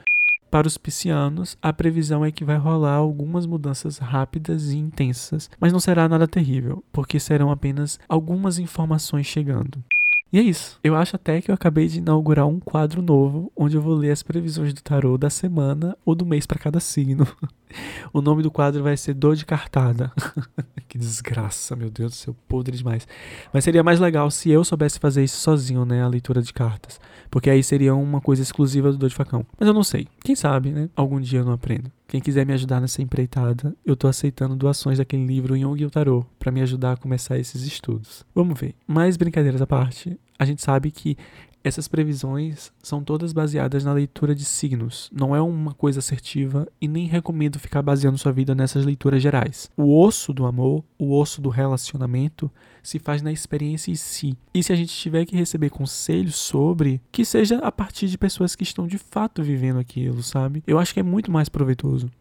Para 0.49 0.67
os 0.67 0.77
piscianos, 0.77 1.57
a 1.61 1.73
previsão 1.73 2.23
é 2.23 2.31
que 2.31 2.45
vai 2.45 2.57
rolar 2.57 2.93
algumas 2.93 3.45
mudanças 3.45 3.97
rápidas 3.97 4.71
e 4.71 4.77
intensas, 4.77 5.49
mas 5.59 5.73
não 5.73 5.79
será 5.79 6.07
nada 6.07 6.27
terrível, 6.27 6.83
porque 6.91 7.19
serão 7.19 7.51
apenas 7.51 7.99
algumas 8.07 8.57
informações 8.57 9.25
chegando. 9.25 9.83
E 10.31 10.39
é 10.39 10.41
isso. 10.41 10.79
Eu 10.83 10.95
acho 10.95 11.15
até 11.15 11.41
que 11.41 11.49
eu 11.49 11.55
acabei 11.55 11.87
de 11.87 11.99
inaugurar 11.99 12.45
um 12.45 12.59
quadro 12.59 13.01
novo, 13.01 13.51
onde 13.55 13.77
eu 13.77 13.81
vou 13.81 13.93
ler 13.93 14.11
as 14.11 14.23
previsões 14.23 14.73
do 14.73 14.81
tarô 14.81 15.17
da 15.17 15.29
semana 15.29 15.97
ou 16.03 16.13
do 16.13 16.25
mês 16.25 16.45
para 16.45 16.59
cada 16.59 16.79
signo. 16.79 17.25
O 18.13 18.21
nome 18.21 18.43
do 18.43 18.51
quadro 18.51 18.83
vai 18.83 18.95
ser 18.97 19.13
Dor 19.13 19.35
de 19.35 19.45
Cartada. 19.45 20.11
que 20.87 20.97
desgraça, 20.97 21.75
meu 21.75 21.89
Deus 21.89 22.11
do 22.11 22.15
céu, 22.15 22.35
podre 22.47 22.77
demais. 22.77 23.07
Mas 23.53 23.63
seria 23.63 23.83
mais 23.83 23.99
legal 23.99 24.29
se 24.31 24.49
eu 24.49 24.63
soubesse 24.63 24.99
fazer 24.99 25.23
isso 25.23 25.37
sozinho, 25.37 25.85
né? 25.85 26.03
A 26.03 26.07
leitura 26.07 26.41
de 26.41 26.53
cartas. 26.53 26.99
Porque 27.29 27.49
aí 27.49 27.63
seria 27.63 27.93
uma 27.95 28.21
coisa 28.21 28.41
exclusiva 28.41 28.91
do 28.91 28.97
Dor 28.97 29.09
de 29.09 29.15
Facão. 29.15 29.45
Mas 29.59 29.67
eu 29.67 29.73
não 29.73 29.83
sei. 29.83 30.07
Quem 30.23 30.35
sabe, 30.35 30.71
né? 30.71 30.89
Algum 30.95 31.19
dia 31.19 31.39
eu 31.39 31.45
não 31.45 31.53
aprendo. 31.53 31.91
Quem 32.07 32.21
quiser 32.21 32.45
me 32.45 32.53
ajudar 32.53 32.79
nessa 32.79 33.01
empreitada, 33.01 33.75
eu 33.85 33.95
tô 33.95 34.07
aceitando 34.07 34.55
doações 34.55 34.99
daquele 34.99 35.25
livro 35.25 35.57
Young 35.57 35.83
e 35.83 35.89
Tarot 35.89 36.25
para 36.37 36.51
me 36.51 36.61
ajudar 36.61 36.93
a 36.93 36.97
começar 36.97 37.37
esses 37.37 37.63
estudos. 37.63 38.23
Vamos 38.33 38.59
ver. 38.59 38.75
Mais 38.87 39.17
brincadeiras 39.17 39.61
à 39.61 39.67
parte, 39.67 40.17
a 40.37 40.45
gente 40.45 40.61
sabe 40.61 40.91
que 40.91 41.17
Essas 41.65 41.87
previsões 41.87 42.71
são 42.83 43.03
todas 43.03 43.33
baseadas 43.33 43.83
na 43.83 43.91
leitura 43.91 44.35
de 44.35 44.45
signos, 44.45 45.09
não 45.11 45.35
é 45.35 45.41
uma 45.41 45.73
coisa 45.73 45.97
assertiva 45.97 46.67
e 46.79 46.87
nem 46.87 47.07
recomendo 47.07 47.57
ficar 47.57 47.81
baseando 47.81 48.19
sua 48.19 48.31
vida 48.31 48.53
nessas 48.53 48.85
leituras 48.85 49.19
gerais. 49.19 49.67
O 49.75 49.99
osso 49.99 50.31
do 50.31 50.45
amor, 50.45 50.83
o 50.95 51.19
osso 51.19 51.41
do 51.41 51.49
relacionamento, 51.49 52.51
se 52.83 52.99
faz 52.99 53.23
na 53.23 53.31
experiência 53.31 53.89
em 53.89 53.95
si. 53.95 54.37
E 54.53 54.61
se 54.61 54.71
a 54.71 54.75
gente 54.75 54.95
tiver 54.95 55.25
que 55.25 55.35
receber 55.35 55.71
conselhos 55.71 56.35
sobre, 56.35 57.01
que 57.11 57.25
seja 57.25 57.57
a 57.57 57.71
partir 57.71 58.09
de 58.09 58.17
pessoas 58.19 58.55
que 58.55 58.61
estão 58.61 58.85
de 58.85 58.99
fato 58.99 59.41
vivendo 59.41 59.79
aquilo, 59.79 60.21
sabe? 60.21 60.61
Eu 60.67 60.77
acho 60.77 60.93
que 60.93 60.99
é 60.99 61.03
muito 61.03 61.31
mais 61.31 61.49
proveitoso. 61.49 62.11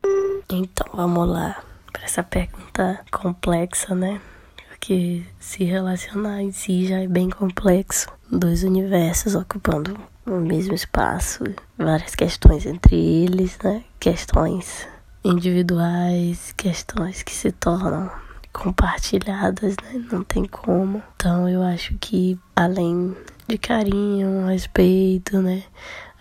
Então, 0.51 0.87
vamos 0.95 1.29
lá 1.29 1.63
para 1.93 2.05
essa 2.05 2.23
pergunta 2.23 3.05
complexa, 3.13 3.95
né? 3.95 4.23
Porque 4.85 5.23
se 5.41 5.65
relacionar 5.65 6.43
em 6.43 6.53
si 6.53 6.87
já 6.87 6.99
é 6.99 7.09
bem 7.09 7.31
complexo. 7.31 8.07
Dois 8.31 8.63
universos 8.63 9.35
ocupando 9.35 9.99
o 10.27 10.33
mesmo 10.33 10.75
espaço, 10.75 11.43
várias 11.79 12.15
questões 12.15 12.67
entre 12.67 12.95
eles, 12.95 13.57
né? 13.65 13.83
Questões 13.99 14.87
individuais, 15.25 16.53
questões 16.55 17.23
que 17.23 17.33
se 17.33 17.51
tornam 17.51 18.11
compartilhadas, 18.53 19.75
né? 19.83 20.05
Não 20.13 20.23
tem 20.23 20.45
como. 20.45 21.03
Então 21.17 21.49
eu 21.49 21.63
acho 21.63 21.95
que 21.99 22.39
além 22.55 23.17
de 23.49 23.57
carinho, 23.57 24.49
respeito, 24.49 25.41
né? 25.41 25.63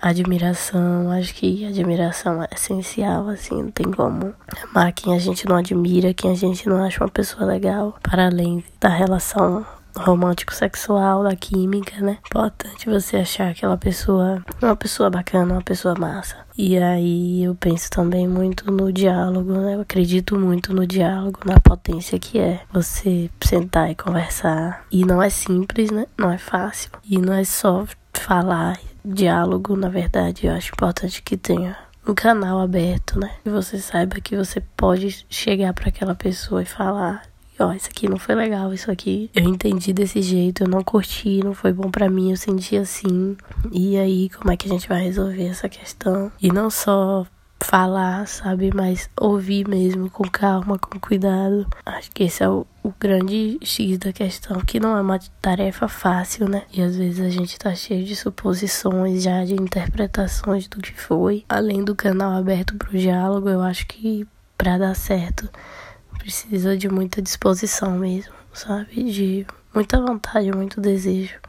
Admiração, 0.05 1.09
acho 1.11 1.33
que 1.33 1.65
admiração 1.65 2.43
é 2.43 2.49
essencial, 2.53 3.29
assim, 3.29 3.63
não 3.63 3.71
tem 3.71 3.89
como 3.89 4.33
amar 4.61 4.91
quem 4.91 5.15
a 5.15 5.17
gente 5.17 5.47
não 5.47 5.55
admira, 5.55 6.13
quem 6.13 6.29
a 6.29 6.35
gente 6.35 6.67
não 6.67 6.83
acha 6.83 7.01
uma 7.01 7.09
pessoa 7.09 7.45
legal, 7.45 7.95
para 8.03 8.25
além 8.25 8.61
da 8.81 8.89
relação 8.89 9.65
romântico-sexual, 9.95 11.23
da 11.23 11.37
química, 11.37 12.01
né? 12.01 12.17
Importante 12.25 12.89
você 12.89 13.15
achar 13.15 13.51
aquela 13.51 13.77
pessoa 13.77 14.43
uma 14.61 14.75
pessoa 14.75 15.09
bacana, 15.09 15.53
uma 15.53 15.61
pessoa 15.61 15.95
massa. 15.97 16.35
E 16.57 16.77
aí 16.77 17.45
eu 17.45 17.55
penso 17.55 17.89
também 17.89 18.27
muito 18.27 18.69
no 18.69 18.91
diálogo, 18.91 19.53
né? 19.53 19.75
Eu 19.75 19.81
acredito 19.81 20.37
muito 20.37 20.73
no 20.73 20.85
diálogo, 20.85 21.39
na 21.45 21.61
potência 21.61 22.19
que 22.19 22.39
é 22.39 22.59
você 22.73 23.29
sentar 23.41 23.89
e 23.89 23.95
conversar. 23.95 24.85
E 24.91 25.05
não 25.05 25.21
é 25.21 25.29
simples, 25.29 25.91
né? 25.91 26.07
Não 26.17 26.29
é 26.29 26.37
fácil. 26.37 26.91
E 27.09 27.17
não 27.17 27.33
é 27.33 27.45
só 27.45 27.85
falar. 28.13 28.77
Diálogo, 29.05 29.75
na 29.75 29.89
verdade, 29.89 30.47
eu 30.47 30.53
acho 30.53 30.71
importante 30.73 31.21
que 31.21 31.37
tenha 31.37 31.77
um 32.07 32.13
canal 32.13 32.59
aberto, 32.59 33.19
né? 33.19 33.31
Que 33.43 33.49
você 33.49 33.77
saiba 33.77 34.19
que 34.21 34.35
você 34.35 34.61
pode 34.75 35.25
chegar 35.29 35.73
para 35.73 35.89
aquela 35.89 36.15
pessoa 36.15 36.61
e 36.61 36.65
falar 36.65 37.23
ó, 37.59 37.67
oh, 37.67 37.73
isso 37.73 37.87
aqui 37.89 38.09
não 38.09 38.17
foi 38.17 38.35
legal, 38.35 38.73
isso 38.73 38.89
aqui 38.89 39.29
eu 39.33 39.43
entendi 39.43 39.93
desse 39.93 40.21
jeito, 40.21 40.63
eu 40.63 40.67
não 40.67 40.83
curti, 40.83 41.39
não 41.43 41.53
foi 41.53 41.71
bom 41.71 41.89
para 41.89 42.09
mim, 42.09 42.31
eu 42.31 42.37
senti 42.37 42.75
assim. 42.75 43.37
E 43.71 43.97
aí, 43.97 44.29
como 44.29 44.51
é 44.51 44.57
que 44.57 44.67
a 44.67 44.71
gente 44.71 44.87
vai 44.87 45.03
resolver 45.03 45.45
essa 45.45 45.69
questão? 45.69 46.31
E 46.41 46.51
não 46.51 46.69
só 46.69 47.25
falar, 47.63 48.28
sabe, 48.28 48.71
mas 48.73 49.10
ouvir 49.19 49.67
mesmo 49.67 50.10
com 50.10 50.23
calma, 50.23 50.78
com 50.78 50.99
cuidado. 50.99 51.67
Acho 51.86 52.12
que 52.12 52.23
esse 52.23 52.43
é 52.43 52.49
o, 52.49 52.67
o 52.84 52.93
grande 52.99 53.58
X 53.62 53.97
da 53.97 54.12
questão, 54.12 54.60
que 54.62 54.80
não 54.80 54.97
é 54.97 55.02
uma 55.02 55.19
tarefa 55.41 55.88
fácil, 55.88 56.47
né? 56.49 56.63
E 56.71 56.82
às 56.82 56.95
vezes 56.95 57.26
a 57.26 57.30
gente 57.30 57.58
tá 57.58 57.73
cheio 57.73 58.06
de 58.06 58.15
suposições 58.15 59.23
já, 59.23 59.43
de 59.43 59.54
interpretações 59.54 60.67
do 60.67 60.82
que 60.82 60.93
foi. 60.93 61.45
Além 61.47 61.84
do 61.84 61.95
canal 61.95 62.34
aberto 62.34 62.76
pro 62.76 62.97
diálogo, 62.97 63.49
eu 63.49 63.62
acho 63.62 63.88
que 63.88 64.28
para 64.58 64.78
dar 64.78 64.95
certo 64.95 65.49
precisa 66.19 66.78
de 66.78 66.88
muita 66.88 67.21
disposição 67.21 67.97
mesmo, 67.97 68.34
sabe? 68.54 69.04
De 69.04 69.47
muita 69.73 69.99
vontade, 69.99 70.52
muito 70.52 70.80
desejo 70.80 71.39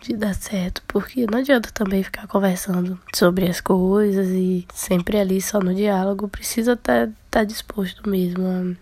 de 0.00 0.16
dar 0.16 0.34
certo, 0.34 0.82
porque 0.88 1.26
não 1.30 1.38
adianta 1.38 1.70
também 1.72 2.02
ficar 2.02 2.26
conversando 2.26 2.98
sobre 3.14 3.48
as 3.48 3.60
coisas 3.60 4.28
e 4.28 4.66
sempre 4.74 5.18
ali 5.18 5.40
só 5.40 5.60
no 5.60 5.74
diálogo, 5.74 6.28
precisa 6.28 6.72
estar 6.72 7.06
tá, 7.06 7.12
tá 7.30 7.44
disposto 7.44 8.08
mesmo. 8.08 8.76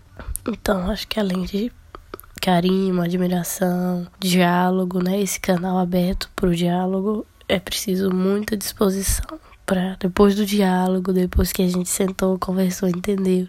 Então, 0.47 0.89
acho 0.89 1.07
que 1.07 1.19
além 1.19 1.43
de 1.43 1.71
carinho, 2.41 3.01
admiração, 3.01 4.07
diálogo, 4.19 5.03
né, 5.03 5.19
esse 5.19 5.39
canal 5.39 5.77
aberto 5.77 6.29
para 6.35 6.49
o 6.49 6.55
diálogo, 6.55 7.25
é 7.47 7.59
preciso 7.59 8.09
muita 8.13 8.55
disposição 8.55 9.39
para 9.69 9.95
depois 9.99 10.33
do 10.33 10.47
diálogo, 10.47 11.13
depois 11.13 11.51
que 11.51 11.61
a 11.61 11.67
gente 11.67 11.87
sentou, 11.87 12.39
conversou, 12.39 12.89
entendeu, 12.89 13.47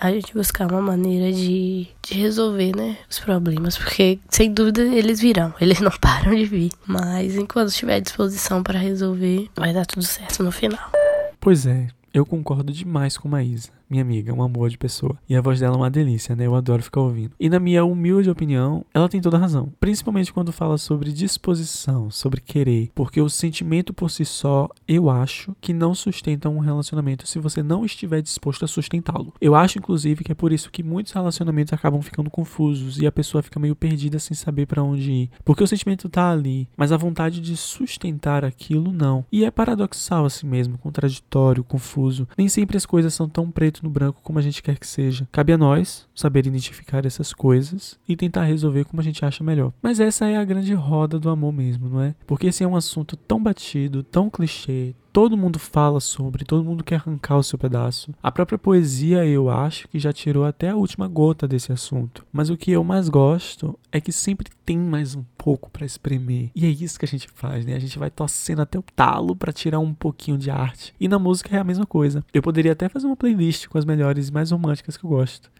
a 0.00 0.10
gente 0.10 0.34
buscar 0.34 0.68
uma 0.68 0.82
maneira 0.82 1.32
de, 1.32 1.86
de 2.02 2.14
resolver, 2.14 2.74
né, 2.74 2.98
os 3.08 3.20
problemas, 3.20 3.78
porque 3.78 4.18
sem 4.28 4.52
dúvida 4.52 4.82
eles 4.82 5.20
virão, 5.20 5.54
eles 5.62 5.80
não 5.80 5.92
param 5.92 6.34
de 6.34 6.44
vir, 6.44 6.72
mas 6.84 7.36
enquanto 7.36 7.68
estiver 7.68 8.00
disposição 8.00 8.64
para 8.64 8.80
resolver, 8.80 9.48
vai 9.54 9.72
dar 9.72 9.86
tudo 9.86 10.02
certo 10.02 10.42
no 10.42 10.50
final. 10.50 10.90
Pois 11.38 11.64
é, 11.66 11.86
eu 12.12 12.26
concordo 12.26 12.72
demais 12.72 13.16
com 13.16 13.28
Maísa 13.28 13.79
minha 13.90 14.02
amiga, 14.02 14.32
um 14.32 14.42
amor 14.42 14.70
de 14.70 14.78
pessoa. 14.78 15.18
E 15.28 15.34
a 15.34 15.40
voz 15.40 15.58
dela 15.60 15.74
é 15.74 15.78
uma 15.78 15.90
delícia, 15.90 16.36
né? 16.36 16.46
Eu 16.46 16.54
adoro 16.54 16.82
ficar 16.82 17.00
ouvindo. 17.00 17.32
E 17.38 17.50
na 17.50 17.58
minha 17.58 17.84
humilde 17.84 18.30
opinião, 18.30 18.84
ela 18.94 19.08
tem 19.08 19.20
toda 19.20 19.36
a 19.36 19.40
razão. 19.40 19.72
Principalmente 19.80 20.32
quando 20.32 20.52
fala 20.52 20.78
sobre 20.78 21.12
disposição, 21.12 22.10
sobre 22.10 22.40
querer. 22.40 22.90
Porque 22.94 23.20
o 23.20 23.28
sentimento 23.28 23.92
por 23.92 24.10
si 24.10 24.24
só, 24.24 24.68
eu 24.86 25.10
acho 25.10 25.54
que 25.60 25.72
não 25.72 25.94
sustenta 25.94 26.48
um 26.48 26.58
relacionamento 26.58 27.26
se 27.26 27.38
você 27.38 27.62
não 27.62 27.84
estiver 27.84 28.22
disposto 28.22 28.64
a 28.64 28.68
sustentá-lo. 28.68 29.34
Eu 29.40 29.54
acho, 29.54 29.78
inclusive, 29.78 30.22
que 30.22 30.32
é 30.32 30.34
por 30.34 30.52
isso 30.52 30.70
que 30.70 30.82
muitos 30.82 31.12
relacionamentos 31.12 31.72
acabam 31.72 32.00
ficando 32.00 32.30
confusos 32.30 32.98
e 32.98 33.06
a 33.06 33.12
pessoa 33.12 33.42
fica 33.42 33.58
meio 33.58 33.74
perdida 33.74 34.18
sem 34.18 34.36
saber 34.36 34.66
para 34.66 34.82
onde 34.82 35.10
ir. 35.10 35.30
Porque 35.44 35.64
o 35.64 35.66
sentimento 35.66 36.08
tá 36.08 36.30
ali, 36.30 36.68
mas 36.76 36.92
a 36.92 36.96
vontade 36.96 37.40
de 37.40 37.56
sustentar 37.56 38.44
aquilo 38.44 38.92
não. 38.92 39.24
E 39.32 39.44
é 39.44 39.50
paradoxal 39.50 40.24
assim 40.24 40.46
mesmo, 40.46 40.78
contraditório, 40.78 41.64
confuso. 41.64 42.28
Nem 42.36 42.48
sempre 42.48 42.76
as 42.76 42.86
coisas 42.86 43.14
são 43.14 43.28
tão 43.28 43.50
preto 43.50 43.79
preto 43.80 43.84
no 43.84 43.90
branco 43.90 44.20
como 44.22 44.38
a 44.38 44.42
gente 44.42 44.62
quer 44.62 44.78
que 44.78 44.86
seja. 44.86 45.26
Cabe 45.32 45.52
a 45.52 45.58
nós 45.58 46.06
saber 46.14 46.46
identificar 46.46 47.04
essas 47.04 47.32
coisas 47.32 47.98
e 48.06 48.14
tentar 48.14 48.44
resolver 48.44 48.84
como 48.84 49.00
a 49.00 49.04
gente 49.04 49.24
acha 49.24 49.42
melhor. 49.42 49.72
Mas 49.82 49.98
essa 49.98 50.26
é 50.26 50.36
a 50.36 50.44
grande 50.44 50.74
roda 50.74 51.18
do 51.18 51.30
amor 51.30 51.52
mesmo, 51.52 51.88
não 51.88 52.02
é? 52.02 52.14
Porque 52.26 52.48
esse 52.48 52.62
é 52.62 52.68
um 52.68 52.76
assunto 52.76 53.16
tão 53.16 53.42
batido, 53.42 54.02
tão 54.02 54.28
clichê, 54.28 54.94
todo 55.12 55.36
mundo 55.36 55.58
fala 55.58 56.00
sobre, 56.00 56.44
todo 56.44 56.64
mundo 56.64 56.84
quer 56.84 56.96
arrancar 56.96 57.36
o 57.36 57.42
seu 57.42 57.58
pedaço. 57.58 58.12
A 58.22 58.30
própria 58.30 58.58
poesia, 58.58 59.24
eu 59.26 59.50
acho 59.50 59.88
que 59.88 59.98
já 59.98 60.12
tirou 60.12 60.44
até 60.44 60.70
a 60.70 60.76
última 60.76 61.08
gota 61.08 61.46
desse 61.46 61.72
assunto. 61.72 62.24
Mas 62.32 62.50
o 62.50 62.56
que 62.56 62.70
eu 62.70 62.84
mais 62.84 63.08
gosto 63.08 63.78
é 63.92 64.00
que 64.00 64.12
sempre 64.12 64.48
tem 64.64 64.78
mais 64.78 65.14
um 65.14 65.24
pouco 65.36 65.70
para 65.70 65.86
espremer. 65.86 66.50
E 66.54 66.64
é 66.64 66.68
isso 66.68 66.98
que 66.98 67.04
a 67.04 67.08
gente 67.08 67.28
faz, 67.34 67.64
né? 67.64 67.74
A 67.74 67.80
gente 67.80 67.98
vai 67.98 68.10
torcendo 68.10 68.62
até 68.62 68.78
o 68.78 68.84
talo 68.94 69.34
para 69.34 69.52
tirar 69.52 69.78
um 69.78 69.94
pouquinho 69.94 70.38
de 70.38 70.50
arte. 70.50 70.94
E 71.00 71.08
na 71.08 71.18
música 71.18 71.56
é 71.56 71.60
a 71.60 71.64
mesma 71.64 71.86
coisa. 71.86 72.24
Eu 72.32 72.42
poderia 72.42 72.72
até 72.72 72.88
fazer 72.88 73.06
uma 73.06 73.16
playlist 73.16 73.66
com 73.68 73.78
as 73.78 73.84
melhores 73.84 74.28
e 74.28 74.32
mais 74.32 74.50
românticas 74.50 74.96
que 74.96 75.04
eu 75.04 75.10
gosto. 75.10 75.50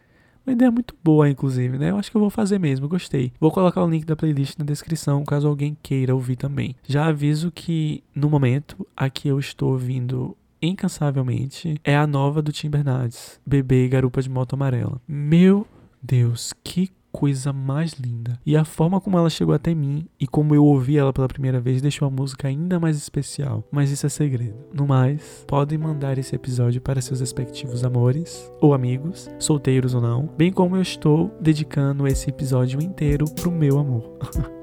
Uma 0.50 0.54
ideia 0.54 0.70
muito 0.70 0.96
boa, 1.02 1.28
inclusive, 1.28 1.78
né? 1.78 1.90
Eu 1.90 1.96
acho 1.96 2.10
que 2.10 2.16
eu 2.16 2.20
vou 2.20 2.28
fazer 2.28 2.58
mesmo, 2.58 2.88
gostei. 2.88 3.32
Vou 3.38 3.52
colocar 3.52 3.84
o 3.84 3.88
link 3.88 4.04
da 4.04 4.16
playlist 4.16 4.58
na 4.58 4.64
descrição, 4.64 5.24
caso 5.24 5.46
alguém 5.46 5.76
queira 5.80 6.12
ouvir 6.12 6.34
também. 6.34 6.74
Já 6.88 7.06
aviso 7.06 7.52
que, 7.52 8.02
no 8.12 8.28
momento, 8.28 8.84
a 8.96 9.08
que 9.08 9.28
eu 9.28 9.38
estou 9.38 9.72
ouvindo 9.72 10.36
incansavelmente 10.60 11.80
é 11.84 11.96
a 11.96 12.06
nova 12.06 12.42
do 12.42 12.52
Tim 12.52 12.68
Bernardes, 12.68 13.40
Bebê 13.46 13.84
e 13.84 13.88
Garupa 13.88 14.20
de 14.20 14.28
Moto 14.28 14.54
Amarela. 14.54 15.00
Meu 15.06 15.64
Deus, 16.02 16.52
que 16.64 16.90
coisa 17.12 17.52
mais 17.52 17.92
linda. 17.94 18.38
E 18.44 18.56
a 18.56 18.64
forma 18.64 19.00
como 19.00 19.18
ela 19.18 19.30
chegou 19.30 19.54
até 19.54 19.74
mim 19.74 20.06
e 20.18 20.26
como 20.26 20.54
eu 20.54 20.64
ouvi 20.64 20.96
ela 20.96 21.12
pela 21.12 21.28
primeira 21.28 21.60
vez 21.60 21.82
deixou 21.82 22.06
a 22.06 22.10
música 22.10 22.48
ainda 22.48 22.80
mais 22.80 22.96
especial. 22.96 23.64
Mas 23.70 23.90
isso 23.90 24.06
é 24.06 24.08
segredo. 24.08 24.56
No 24.72 24.86
mais, 24.86 25.44
podem 25.46 25.78
mandar 25.78 26.18
esse 26.18 26.34
episódio 26.34 26.80
para 26.80 27.00
seus 27.00 27.20
respectivos 27.20 27.84
amores 27.84 28.50
ou 28.60 28.74
amigos, 28.74 29.28
solteiros 29.38 29.94
ou 29.94 30.00
não, 30.00 30.28
bem 30.36 30.52
como 30.52 30.76
eu 30.76 30.82
estou 30.82 31.30
dedicando 31.40 32.06
esse 32.06 32.30
episódio 32.30 32.80
inteiro 32.80 33.24
pro 33.34 33.50
meu 33.50 33.78
amor. 33.78 34.18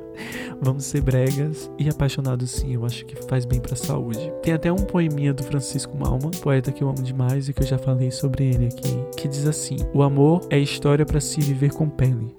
Vamos 0.62 0.86
ser 0.86 1.02
bregas 1.02 1.70
e 1.78 1.88
apaixonados 1.90 2.52
sim, 2.52 2.74
eu 2.74 2.86
acho 2.86 3.06
que 3.06 3.16
faz 3.28 3.46
bem 3.46 3.60
pra 3.60 3.76
saúde. 3.76 4.32
Tem 4.42 4.54
até 4.54 4.72
um 4.72 4.78
poeminha 4.78 5.34
do 5.34 5.44
Francisco 5.44 5.98
Malman, 5.98 6.32
poeta 6.42 6.72
que 6.72 6.84
eu 6.84 6.90
amo 6.90 7.02
demais 7.02 7.48
e 7.48 7.54
que 7.54 7.62
eu 7.62 7.68
já 7.68 7.78
falei 7.78 8.12
sobre 8.12 8.46
ele 8.46 8.66
aqui, 8.66 8.98
que 9.16 9.28
diz 9.28 9.46
assim: 9.46 9.78
O 9.94 10.02
amor 10.02 10.42
é 10.50 10.60
história 10.60 11.06
para 11.06 11.20
se 11.20 11.40
viver 11.42 11.72
com 11.72 11.90
pele. 11.90 12.36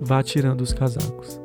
Vá 0.00 0.22
tirando 0.22 0.60
os 0.60 0.72
casacos. 0.72 1.40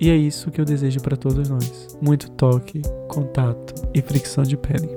E 0.00 0.10
é 0.10 0.16
isso 0.16 0.50
que 0.50 0.60
eu 0.60 0.64
desejo 0.64 1.00
para 1.00 1.16
todos 1.16 1.48
nós: 1.48 1.96
muito 2.00 2.30
toque, 2.32 2.82
contato 3.08 3.74
e 3.94 4.02
fricção 4.02 4.44
de 4.44 4.56
pele. 4.56 4.88